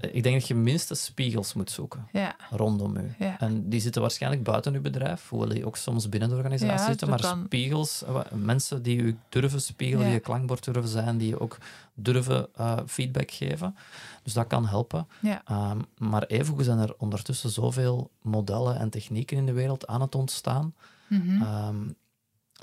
[0.00, 3.14] ik denk dat je minstens spiegels moet zoeken ja, rondom u.
[3.18, 3.38] Ja.
[3.38, 6.86] En die zitten waarschijnlijk buiten uw bedrijf, hoewel die ook soms binnen de organisatie Ja,
[6.86, 7.42] zitten, maar kan.
[7.44, 11.58] spiegels, eh, mensen die u durven spiegelen, die je klankbord durven zijn, die je ook
[11.94, 13.76] durven eh, feedback geven.
[14.22, 15.06] Dus dat kan helpen.
[15.44, 20.14] Ehm, maar evengoed zijn er ondertussen zoveel modellen en technieken in de wereld aan het
[20.14, 20.74] ontstaan,
[21.08, 21.42] mhm.
[21.42, 21.76] ehm,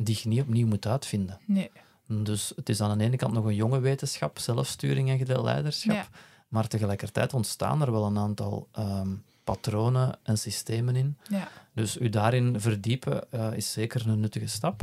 [0.04, 1.39] die je niet opnieuw moet uitvinden.
[1.45, 1.71] nee,
[2.08, 6.10] Dus het is aan de ene kant nog een jonge wetenschap, zelfsturing en gedeeld leiderschap.
[6.47, 9.10] Maar tegelijkertijd ontstaan er wel een aantal ehm,
[9.43, 11.17] patronen en systemen in.
[11.29, 14.81] ja, Dus u daarin verdiepen eh, is zeker een nuttige stap.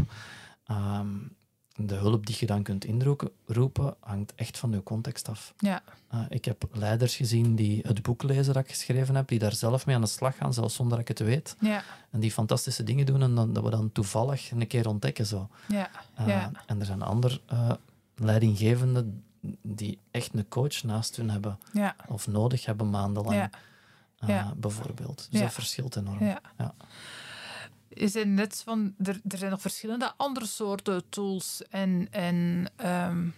[0.66, 1.09] Ehm,
[1.77, 5.55] de hulp die je dan kunt inroepen hangt echt van uw context af.
[5.59, 9.38] ja, Eh, ik heb leiders gezien die het boek lezen dat ik geschreven heb, die
[9.38, 11.57] daar zelf mee aan de slag gaan, zelfs zonder dat ik het weet.
[11.61, 15.27] ja, En die fantastische dingen doen en dan, dat we dan toevallig een keer ontdekken.
[15.27, 15.48] Zo.
[15.68, 16.50] ja, Uh, Ja.
[16.66, 17.40] En er zijn andere
[18.14, 19.22] leidinggevenden
[19.62, 23.50] die echt een coach naast hun hebben ja, of nodig hebben maandenlang, Ja.
[24.22, 24.54] uh, Ja.
[24.57, 25.26] bijvoorbeeld.
[25.30, 26.24] Dus dat verschilt enorm.
[26.24, 26.40] ja.
[26.59, 26.74] Ja.
[27.88, 33.28] Je zei net van, er, er zijn nog verschillende andere soorten tools en, en ehm,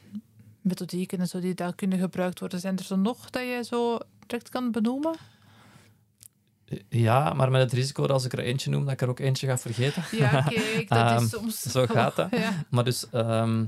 [0.60, 2.60] methodieken en zo die daar kunnen gebruikt worden.
[2.60, 5.14] Zijn er zo nog dat je zo direct kan benoemen?
[6.88, 9.18] Ja, maar met het risico dat als ik er eentje noem, dat ik er ook
[9.18, 10.02] eentje ga vergeten.
[10.10, 11.60] Ja, kijk, dat Ehm, is soms...
[11.62, 12.30] zo gaat dat.
[12.30, 13.66] Ja, Maar dus, ehm, eh,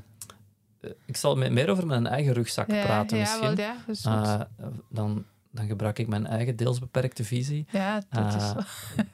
[1.06, 3.54] ik zal me- meer over mijn eigen rugzak ja, praten misschien.
[3.54, 4.04] wel, is.
[4.04, 4.40] Uh,
[4.88, 7.66] dan, dan gebruik ik mijn eigen deels beperkte visie.
[7.70, 8.56] ja, dat is eh.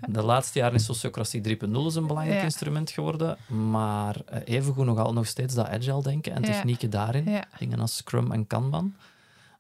[0.15, 4.99] De laatste jaren is sociocratie 3.0 is een belangrijk instrument geworden, maar eh, evengoed nog,
[4.99, 8.95] al, nog steeds dat agile denken en technieken daarin, dingen als Scrum en Kanban.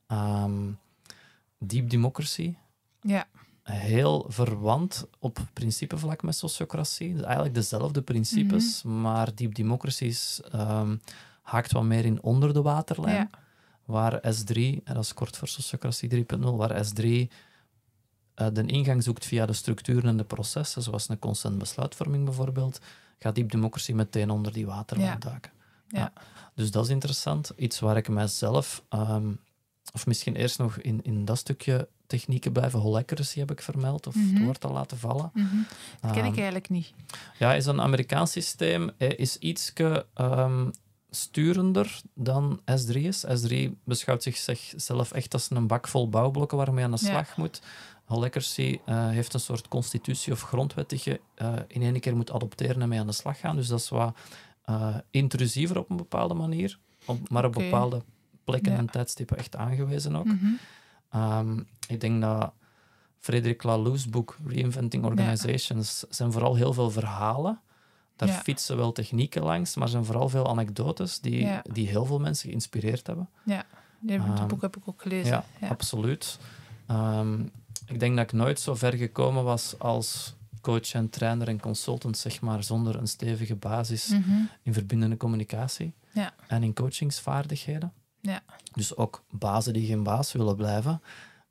[0.06, 0.70] Ehm,
[1.58, 2.54] deep democracy,
[3.00, 3.24] ja,
[3.62, 7.12] heel verwant op principevlak met sociocratie.
[7.14, 9.00] Dus eigenlijk dezelfde principes, Mhm.
[9.00, 10.96] maar deep democracy is, ehm,
[11.44, 13.14] haakt wat meer in onder de waterlijn.
[13.14, 13.28] Ja.
[13.84, 17.02] Waar S3, en dat is kort voor sociocratie 3.0, waar S3
[18.34, 22.80] eh, de ingang zoekt via de structuren en de processen, zoals een consent besluitvorming bijvoorbeeld,
[23.18, 25.16] gaat deep democracy meteen onder die waterlijn Ja.
[25.18, 25.50] duiken.
[25.88, 26.12] Ja.
[26.54, 27.52] Dus dat is interessant.
[27.56, 29.32] Iets waar ik mijzelf, ehm,
[29.92, 34.14] of misschien eerst nog in, in dat stukje technieken blijven, holacracy heb ik vermeld, of
[34.14, 34.34] Mhm.
[34.34, 35.30] het woord al laten vallen.
[35.34, 35.56] mhm.
[36.00, 36.92] dat ken ik Ehm, eigenlijk niet.
[37.38, 39.72] ja, is een Amerikaans systeem, eh, is iets
[41.14, 43.24] sturender dan S3 is.
[43.26, 47.10] S3 beschouwt zichzelf echt als een bak vol bouwblokken waarmee je aan de Ja.
[47.10, 47.62] slag moet.
[48.04, 52.32] Holacracy eh heeft een soort constitutie of grondwet die je eh, in één keer moet
[52.32, 53.56] adopteren en mee aan de slag gaan.
[53.56, 54.16] Dus dat is wat
[54.64, 58.02] eh, intrusiever op een bepaalde manier, op, maar op bepaalde
[58.44, 58.78] plekken Ja.
[58.78, 60.24] en tijdstippen echt aangewezen ook.
[60.24, 60.46] Mhm.
[61.10, 62.52] Ehm, ik denk dat
[63.18, 67.60] Frederik Laloux's boek Reinventing Organizations zijn vooral heel veel verhalen.
[68.16, 68.34] Daar Ja.
[68.34, 71.62] fietsen wel technieken langs, maar zijn vooral veel anekdotes die, Ja.
[71.72, 73.28] die heel veel mensen geïnspireerd hebben.
[73.44, 73.64] Ja,
[74.00, 75.30] die dat Ehm, boek heb ik ook gelezen.
[75.32, 75.68] Ja, ja.
[75.68, 76.38] absoluut.
[76.86, 77.40] Ehm,
[77.86, 82.18] ik denk dat ik nooit zo ver gekomen was als coach en trainer en consultant,
[82.18, 84.30] zeg maar, zonder een stevige basis Mhm.
[84.62, 86.34] in verbindende communicatie Ja.
[86.46, 87.92] en in coachingsvaardigheden.
[88.20, 88.42] Ja.
[88.72, 91.02] Dus ook bazen die geen baas willen blijven,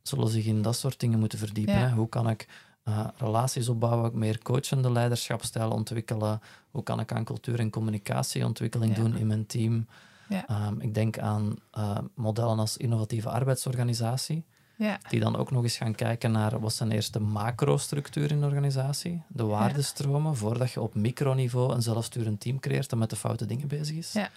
[0.02, 1.73] zullen zich in dat soort dingen moeten verdiepen.
[1.73, 1.80] Ja.
[1.88, 1.91] Hè?
[1.93, 2.47] Hoe kan ik
[2.84, 6.41] eh, relaties opbouwen, meer coachende leiderschapstijl ontwikkelen?
[6.72, 9.02] Hoe kan ik aan cultuur en communicatieontwikkeling Ja.
[9.04, 9.88] doen in mijn team?
[10.30, 10.48] Ja.
[10.48, 14.45] Ehm, ik denk aan eh, modellen als innovatieve arbeidsorganisatie,
[14.76, 14.99] Ja.
[15.10, 18.45] die dan ook nog eens gaan kijken naar wat zijn eerst de macrostructuur in de
[18.45, 23.45] organisatie, de waardestromen, voordat je op microniveau een zelfsturend team creëert dat met de foute
[23.45, 24.14] dingen bezig is.
[24.14, 24.30] Ja.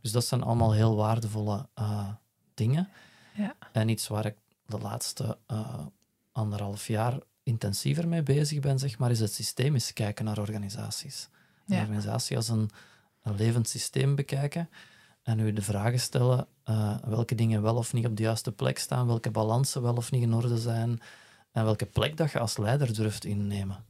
[0.00, 2.08] Dus dat zijn allemaal heel waardevolle eh,
[2.54, 2.88] dingen.
[3.34, 3.54] Ja.
[3.72, 5.78] En iets waar ik de laatste uh,
[6.32, 11.28] anderhalf jaar intensiever mee bezig ben, zeg maar, is het systemisch kijken naar organisaties.
[11.66, 12.70] Een organisatie als een,
[13.22, 14.68] een levend systeem bekijken
[15.22, 18.78] en u de vragen stellen uh, welke dingen wel of niet op de juiste plek
[18.78, 21.00] staan, welke balansen wel of niet in orde zijn
[21.52, 23.84] en welke plek dat je als leider durft innemen.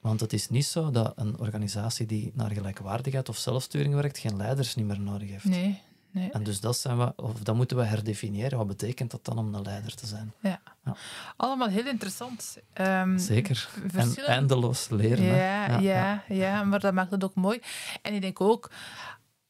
[0.00, 4.36] Want het is niet zo dat een organisatie die naar gelijkwaardigheid of zelfsturing werkt, geen
[4.36, 5.44] leiders niet meer nodig heeft.
[5.44, 5.80] Nee,
[6.12, 6.30] nee.
[6.30, 8.58] En dus dat, zijn we, of dat moeten we herdefiniëren.
[8.58, 10.32] Wat betekent dat dan om een leider te zijn?
[10.40, 10.60] Ja.
[10.84, 10.96] ja.
[11.36, 12.58] Allemaal heel interessant.
[12.80, 13.68] Um, Zeker.
[13.94, 15.24] En eindeloos leren.
[15.24, 17.60] Ja, ja, ja, ja, maar dat maakt het ook mooi.
[18.02, 18.70] En ik denk ook,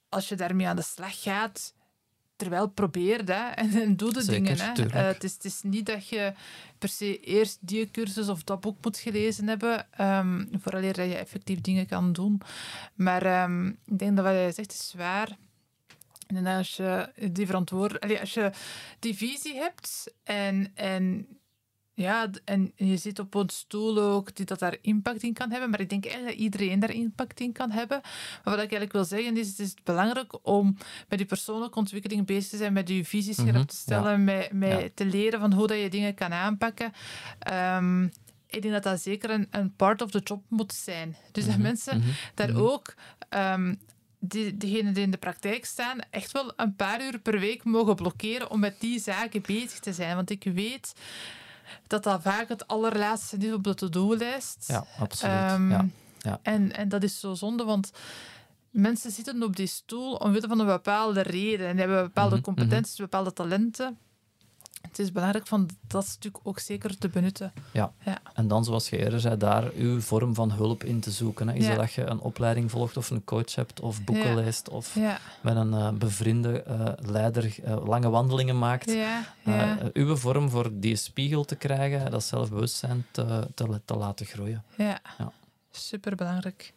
[0.08, 1.72] als je daarmee aan de slag gaat,
[2.42, 4.58] terwijl probeer dat en, doe de dingen.
[4.58, 4.84] Hè.
[4.84, 6.32] Uh, het, is, het, is, niet dat je
[6.78, 11.16] per se eerst die cursus of dat boek moet gelezen hebben, um, vooraleer dat je
[11.16, 12.40] effectief dingen kan doen.
[12.94, 15.36] Maar um, ik denk dat wat jij zegt is waar.
[16.26, 18.50] En als je die verantwoordelijkheid, als je
[18.98, 21.26] die visie hebt en, en
[21.94, 25.70] ja, en je zit op een stoel ook die dat daar impact in kan hebben.
[25.70, 28.00] Maar ik denk eigenlijk dat iedereen daar impact in kan hebben.
[28.02, 30.76] Maar wat ik eigenlijk wil zeggen is, het is belangrijk om
[31.08, 34.52] met je persoonlijke ontwikkeling bezig te zijn, met je visies scherp mhm, te stellen, met,
[34.52, 36.92] met te leren van hoe dat je dingen kan aanpakken.
[37.52, 38.12] Um,
[38.46, 41.16] ik denk dat dat zeker een, een part of the job moet zijn.
[41.32, 42.94] Dus dat mhm, mensen mhm, daar ook
[43.30, 43.78] um,
[44.24, 47.94] die, diegenen die in de praktijk staan, echt wel een paar uur per week mogen
[47.94, 50.16] blokkeren om met die zaken bezig te zijn.
[50.16, 50.92] Want ik weet
[51.86, 54.64] dat dat vaak het allerlaatste is op de to-do-lijst.
[54.66, 55.50] Ja, absoluut.
[55.50, 55.86] Um, ja.
[56.18, 56.38] Ja.
[56.42, 57.90] En, en dat is zo zonde, want
[58.70, 61.66] mensen zitten op die stoel omwille van een bepaalde reden.
[61.66, 63.02] En hebben bepaalde mhm, competenties, mhm.
[63.02, 63.98] bepaalde talenten
[64.92, 67.52] het is belangrijk van dat stuk ook zeker te benutten.
[67.70, 67.92] Ja.
[68.04, 68.18] ja.
[68.34, 71.48] En dan, zoals je eerder zei, daar uw vorm van hulp in te zoeken.
[71.48, 71.54] Hè.
[71.54, 71.74] Is ja.
[71.74, 74.34] dat je een opleiding volgt of een coach hebt of boeken ja.
[74.34, 74.96] leest of
[75.40, 78.96] met een uh, bevriende uh, leider uh, lange wandelingen maakt.
[79.92, 84.64] uw vorm voor die spiegel te krijgen, dat zelfbewustzijn te, te, te laten groeien.
[84.76, 85.00] Ja,
[85.70, 86.72] superbelangrijk.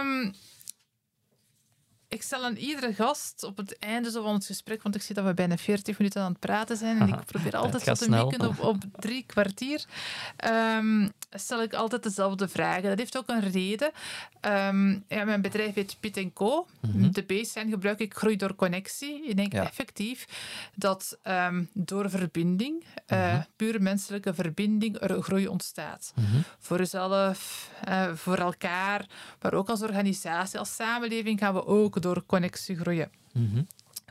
[0.00, 0.34] Um,
[2.12, 5.14] ik stel aan iedere gast op het einde zo van het gesprek, want ik zie
[5.14, 8.10] dat we bijna 40 minuten aan het praten zijn en ik probeer altijd zo te
[8.10, 9.84] mikken op, op drie kwartier,
[10.76, 12.82] um, stel ik altijd dezelfde vragen.
[12.82, 13.90] Dat heeft ook een reden.
[14.40, 16.66] Um, ja, mijn bedrijf heet Pit Co.
[16.80, 17.12] Mm -hmm.
[17.12, 19.28] De baseline gebruik ik groei door connectie.
[19.28, 20.26] Ik denk effectief
[20.74, 26.12] dat um, door verbinding, uh, pure menselijke verbinding, er groei ontstaat.
[26.14, 26.44] Mm -hmm.
[26.58, 29.06] Voor jezelf, uh, voor elkaar,
[29.40, 33.10] maar ook als organisatie, als samenleving gaan we ook door connectie groeien.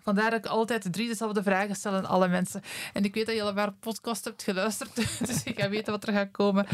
[0.04, 2.62] Vandaar dat ik altijd drie dezelfde vragen stel aan alle mensen.
[2.93, 4.95] En ik weet dat je al een paar podcast hebt geluisterd,
[5.28, 6.68] dus ik ga weten wat er gaat komen.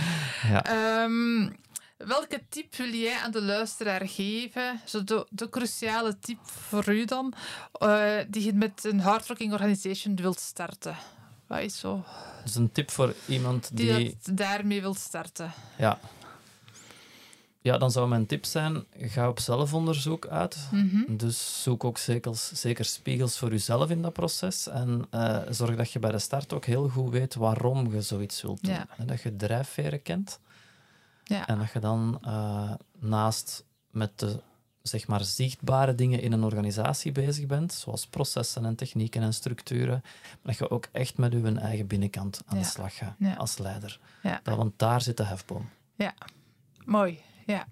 [0.49, 1.03] Ja.
[1.03, 1.55] Um,
[1.97, 4.81] welke tip wil jij aan de luisteraar geven?
[4.85, 7.33] Zo de, de cruciale tip voor u dan,
[7.79, 10.95] uh, die je met een hardworking organization wilt starten.
[11.47, 12.03] Wat is zo?
[12.37, 13.95] Dat is een tip voor iemand die...
[13.95, 15.53] Die daarmee wilt starten.
[15.77, 15.99] Ja,
[17.67, 20.67] ja, dan zou mijn tip zijn, ga op zelfonderzoek uit.
[20.71, 21.17] Mhm.
[21.17, 24.67] Dus zoek ook zeker, zeker, spiegels voor jezelf in dat proces.
[24.67, 28.41] En uh, zorg dat je bij de start ook heel goed weet waarom je zoiets
[28.41, 28.77] wilt doen.
[29.05, 30.39] Dat je drijfveren kent.
[31.23, 31.47] Ja.
[31.47, 34.39] En dat je dan uh, naast met de
[34.81, 40.01] zeg maar, zichtbare dingen in een organisatie bezig bent, zoals processen en technieken en structuren,
[40.03, 43.99] maar dat je ook echt met je eigen binnenkant aan de slag gaat als leider.
[44.43, 45.69] Dat, want daar zit de hefboom.
[45.95, 46.13] Ja,
[46.85, 47.19] mooi.
[47.47, 47.67] Ja,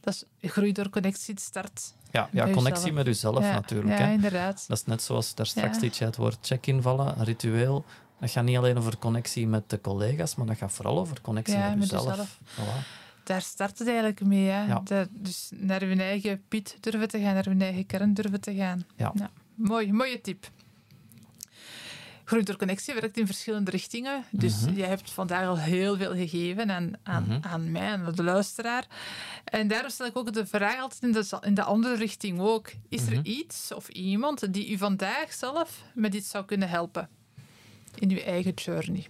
[0.00, 1.94] dat is groei door connectie, start.
[2.10, 3.98] Ja, ja connectie met jezelf natuurlijk.
[3.98, 4.64] Ja, inderdaad.
[4.68, 5.88] Dat is net zoals daar straks ja.
[5.92, 7.84] je het woord check-in vallen, een ritueel.
[8.20, 11.58] Dat gaat niet alleen over connectie met de collega's, maar dat gaat vooral over connectie
[11.58, 12.38] met, met jezelf.
[12.44, 12.98] Voilà.
[13.24, 14.48] Daar start het eigenlijk mee.
[14.48, 14.66] Hè?
[14.66, 14.82] Ja.
[15.10, 18.84] dus naar hun eigen piet durven te gaan, naar hun eigen kern durven te gaan.
[18.96, 19.12] Ja.
[19.54, 20.50] Mooi, mooie tip.
[22.30, 24.24] Groei door Connectie werkt in verschillende richtingen.
[24.30, 27.38] Dus mm jij hebt vandaag al heel veel gegeven aan, aan, mhm.
[27.40, 28.86] aan mij en de luisteraar.
[29.44, 32.72] En daarom stel ik ook de vraag altijd in de, in de andere richting ook.
[32.88, 33.20] Is er mhm.
[33.24, 37.08] iets of iemand die u vandaag zelf met iets zou kunnen helpen
[37.94, 39.06] in uw eigen journey?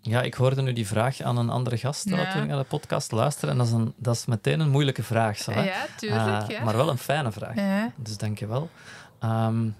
[0.00, 2.32] Ja, ik hoorde nu die vraag aan een andere gast ja.
[2.32, 3.52] toen ik naar de podcast luisterde.
[3.52, 5.38] En dat is, een, dat is meteen een moeilijke vraag.
[5.38, 5.64] Zo, hè?
[5.64, 6.42] Ja, tuurlijk.
[6.42, 6.64] Uh, ja.
[6.64, 7.54] Maar wel een fijne vraag.
[7.54, 7.92] Ja.
[7.96, 8.70] Dus dank je wel.
[9.22, 9.74] Um,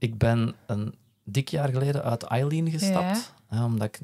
[0.00, 0.94] ik ben een
[1.24, 3.32] dik jaar geleden uit Eileen gestapt.
[3.46, 4.00] Hè, omdat ik,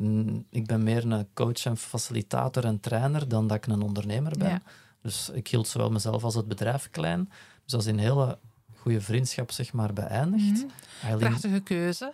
[0.50, 4.62] ik ben meer een coach en facilitator en trainer dan dat ik een ondernemer ben.
[5.02, 7.28] Dus ik hield zowel mezelf als het bedrijf klein.
[7.62, 8.38] Dus dat is een hele
[8.76, 10.62] goede vriendschap zeg maar, beëindigd.
[10.62, 12.12] Mm Prachtige keuze.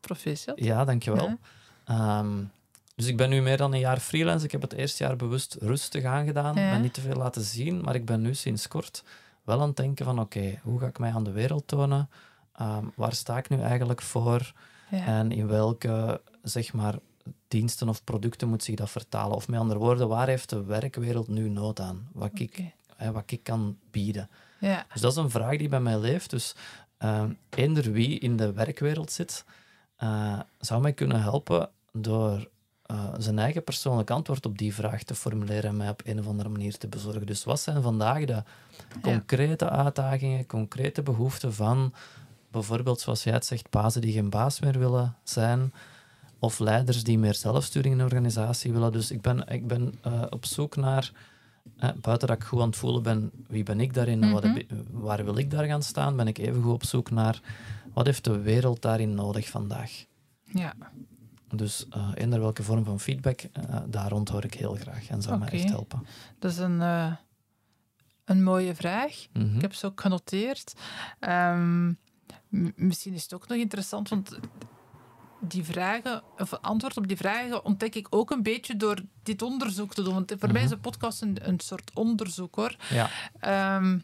[0.00, 0.58] Proficiat.
[0.58, 1.38] Ja, dankjewel.
[1.86, 2.18] Ja.
[2.18, 2.50] Um,
[2.94, 4.44] dus ik ben nu meer dan een jaar freelance.
[4.44, 6.58] Ik heb het eerste jaar bewust rustig aangedaan.
[6.58, 9.04] Ik ben niet te veel laten zien, maar ik ben nu sinds kort
[9.44, 12.08] wel aan het denken van oké, hoe ga ik mij aan de wereld tonen?
[12.58, 14.52] Ehm, waar sta ik nu eigenlijk voor
[14.90, 15.04] Ja.
[15.06, 16.94] en in welke zeg maar,
[17.48, 19.36] diensten of producten moet zich dat vertalen?
[19.36, 22.08] Of met andere woorden, waar heeft de werkwereld nu nood aan?
[22.12, 22.62] Wat, ik,
[22.96, 24.28] hè, wat ik kan bieden?
[24.60, 24.86] Ja.
[24.92, 26.30] Dus dat is een vraag die bij mij leeft.
[26.30, 26.54] Dus
[26.98, 29.44] ehm eender wie in de werkwereld zit,
[29.96, 32.48] eh, zou mij kunnen helpen door
[32.82, 36.26] eh, zijn eigen persoonlijk antwoord op die vraag te formuleren en mij op een of
[36.26, 37.26] andere manier te bezorgen.
[37.26, 38.42] Dus wat zijn vandaag de
[39.02, 41.92] concrete uitdagingen, concrete behoeften van
[42.50, 45.72] bijvoorbeeld, zoals jij het zegt, bazen die geen baas meer willen zijn,
[46.38, 48.92] of leiders die meer zelfsturing in de organisatie willen.
[48.92, 51.12] Dus ik ben, ik ben eh, op zoek naar,
[51.76, 54.42] eh, buiten dat ik goed aan het voelen ben, wie ben ik daarin en wat
[54.42, 57.40] heb ik- waar wil ik daar gaan staan, ben ik even goed op zoek naar
[57.92, 60.04] wat heeft de wereld daarin nodig vandaag.
[60.44, 60.74] ja.
[61.54, 63.40] Dus eh eender welke vorm van feedback,
[63.86, 66.06] daar rond hoor ik heel graag en zou mij echt helpen.
[66.38, 66.80] Dat is een,
[68.24, 69.26] een mooie vraag.
[69.32, 69.54] Mhm.
[69.54, 70.74] Ik heb ze ook genoteerd.
[71.18, 71.92] Ehm,
[72.48, 74.38] m- misschien is het ook nog interessant, want
[75.40, 79.94] die vragen, of antwoord op die vragen ontdek ik ook een beetje door dit onderzoek
[79.94, 80.14] te doen.
[80.14, 80.74] Want voor mij is Mhm.
[80.74, 82.76] een podcast een, een soort onderzoek hoor.
[82.88, 83.98] Ja, Ehm,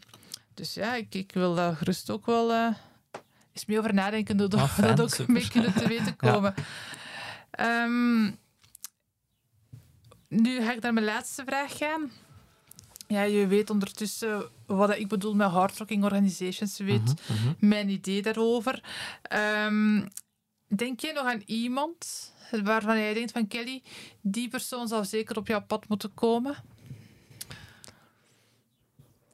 [0.53, 2.73] dus ja, ik, ik wil daar gerust ook wel eh,
[3.53, 5.33] eens mee over nadenken, dat, Ah, fijn, dat ook super.
[5.33, 6.31] mee kunnen te weten Ja.
[6.31, 6.53] komen.
[7.51, 8.23] Ehm,
[10.27, 12.11] nu ga ik naar mijn laatste vraag gaan.
[13.07, 16.77] Ja, je weet ondertussen wat ik bedoel met hardrocking organizations.
[16.77, 17.53] Weet Mhm, mhm.
[17.59, 18.83] mijn idee daarover.
[19.21, 20.01] Ehm,
[20.67, 22.31] denk je nog aan iemand
[22.63, 23.83] waarvan jij denkt van Kelly,
[24.21, 26.55] die persoon zou zeker op jouw pad moeten komen?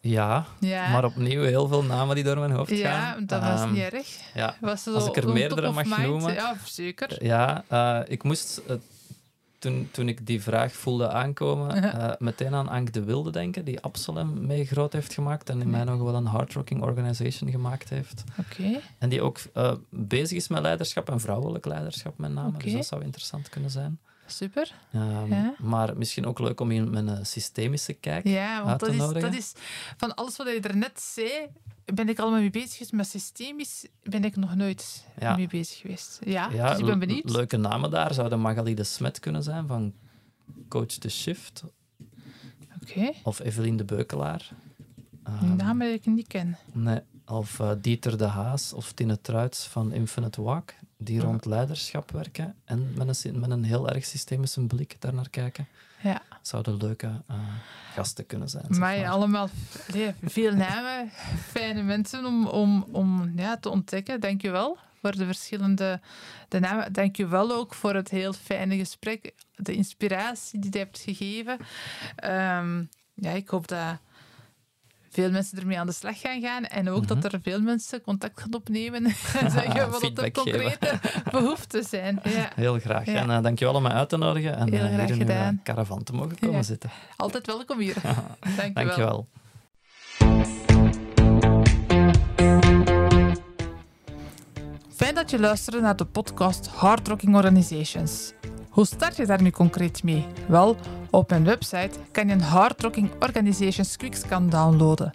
[0.02, 3.26] ja Ja, maar opnieuw heel veel namen die door mijn hoofd ja gaan.
[3.26, 4.08] dat was Ehm, niet erg.
[4.34, 6.08] Ja, Was het Als zo ik er meerdere mag mind?
[6.08, 6.34] noemen.
[6.34, 7.24] Ja, zeker.
[7.26, 8.76] Ja, eh, ik moest, eh,
[9.62, 13.80] toen, toen ik die vraag voelde aankomen, eh, meteen aan Ank de Wilde denken, die
[13.80, 18.24] Absalem mee groot heeft gemaakt en in mij nog wel een hardrocking organization gemaakt heeft.
[18.40, 22.58] Oké, En die ook eh, bezig is met leiderschap en vrouwelijk leiderschap met name.
[22.58, 24.00] Dus dat zou interessant kunnen zijn.
[24.32, 24.72] Super.
[24.94, 25.54] Ehm, Ja.
[25.60, 28.28] Maar misschien ook leuk om in een systemische kijk.
[28.28, 29.22] Ja, want te dat is, nodigen.
[29.22, 29.54] dat is
[29.98, 31.30] van alles wat je daarnet zei,
[31.86, 32.92] ben ik allemaal mee bezig geweest.
[32.92, 35.36] Maar systemisch ben ik nog nooit Ja.
[35.36, 36.20] mee bezig geweest.
[36.26, 37.30] Ja, Ja, dus ik ben benieuwd.
[37.30, 39.94] Leuke namen daar zouden Magali de Smet kunnen zijn van
[40.70, 41.64] Coach The Shift
[42.82, 44.50] Oké, of Evelien de Beukelaar.
[45.10, 46.58] die Ehm, naam dat ik niet ken.
[46.72, 50.74] Nee, of eh, Dieter de Haas of Tine Truits van Infinite Walk,
[51.04, 51.24] die Ja.
[51.24, 55.68] rond leiderschap werken en met een, met een heel erg systemische blik daarnaar kijken.
[56.02, 56.22] Ja.
[56.42, 57.36] Zouden leuke eh,
[57.94, 58.66] gasten kunnen zijn.
[58.70, 59.50] zeg Maar allemaal
[60.24, 61.10] veel namen,
[61.48, 64.20] fijne mensen om, om, om ja, te ontdekken.
[64.20, 66.00] Dank je wel voor de verschillende
[66.48, 66.94] de namen.
[66.94, 71.58] Dank je wel ook voor het heel fijne gesprek, de inspiratie die je hebt gegeven.
[72.16, 72.84] Ehm,
[73.14, 73.98] ja, ik hoop dat
[75.12, 77.20] veel mensen ermee aan de slag gaan gaan en ook Mhm.
[77.22, 81.00] dat er veel mensen contact gaan opnemen en zeggen wat er Feedback concrete
[81.32, 82.20] behoeften zijn.
[82.24, 83.06] Ja, Heel graag.
[83.06, 83.14] Ja.
[83.14, 85.54] En uh, dankjewel om mij uit te nodigen en Heel graag hier in uw gedaan.
[85.54, 86.90] uh, caravan te mogen komen zitten.
[87.18, 87.96] altijd welkom hier.
[88.04, 88.18] Dank
[88.58, 88.74] je wel.
[88.74, 89.28] Dankjewel.
[94.96, 98.34] Fijn dat je luisterde naar de podcast Hard Rocking Organizations.
[98.72, 100.26] Hoe start je daar nu concreet mee?
[100.48, 100.76] Wel,
[101.10, 105.14] op mijn website kan je een Hard Rocking Organizations Quickscan downloaden.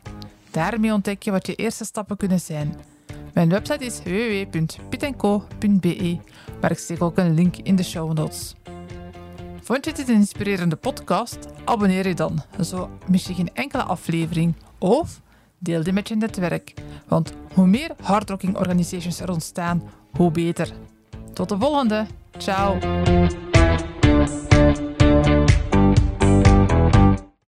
[0.50, 2.74] Daarmee ontdek je wat je eerste stappen kunnen zijn.
[3.34, 5.38] Mijn website is www.pitco.be,
[6.60, 8.54] maar ik steek ook een link in de show notes.
[9.60, 11.38] Vond je dit een inspirerende podcast?
[11.64, 14.54] Abonneer je dan, zo mis je geen enkele aflevering.
[14.78, 15.20] Of
[15.58, 16.74] deel die met je netwerk.
[17.08, 19.82] Want hoe meer hardrocking organisations er ontstaan,
[20.12, 20.72] hoe beter.
[21.32, 22.06] Tot de volgende.
[22.38, 22.78] Tchau.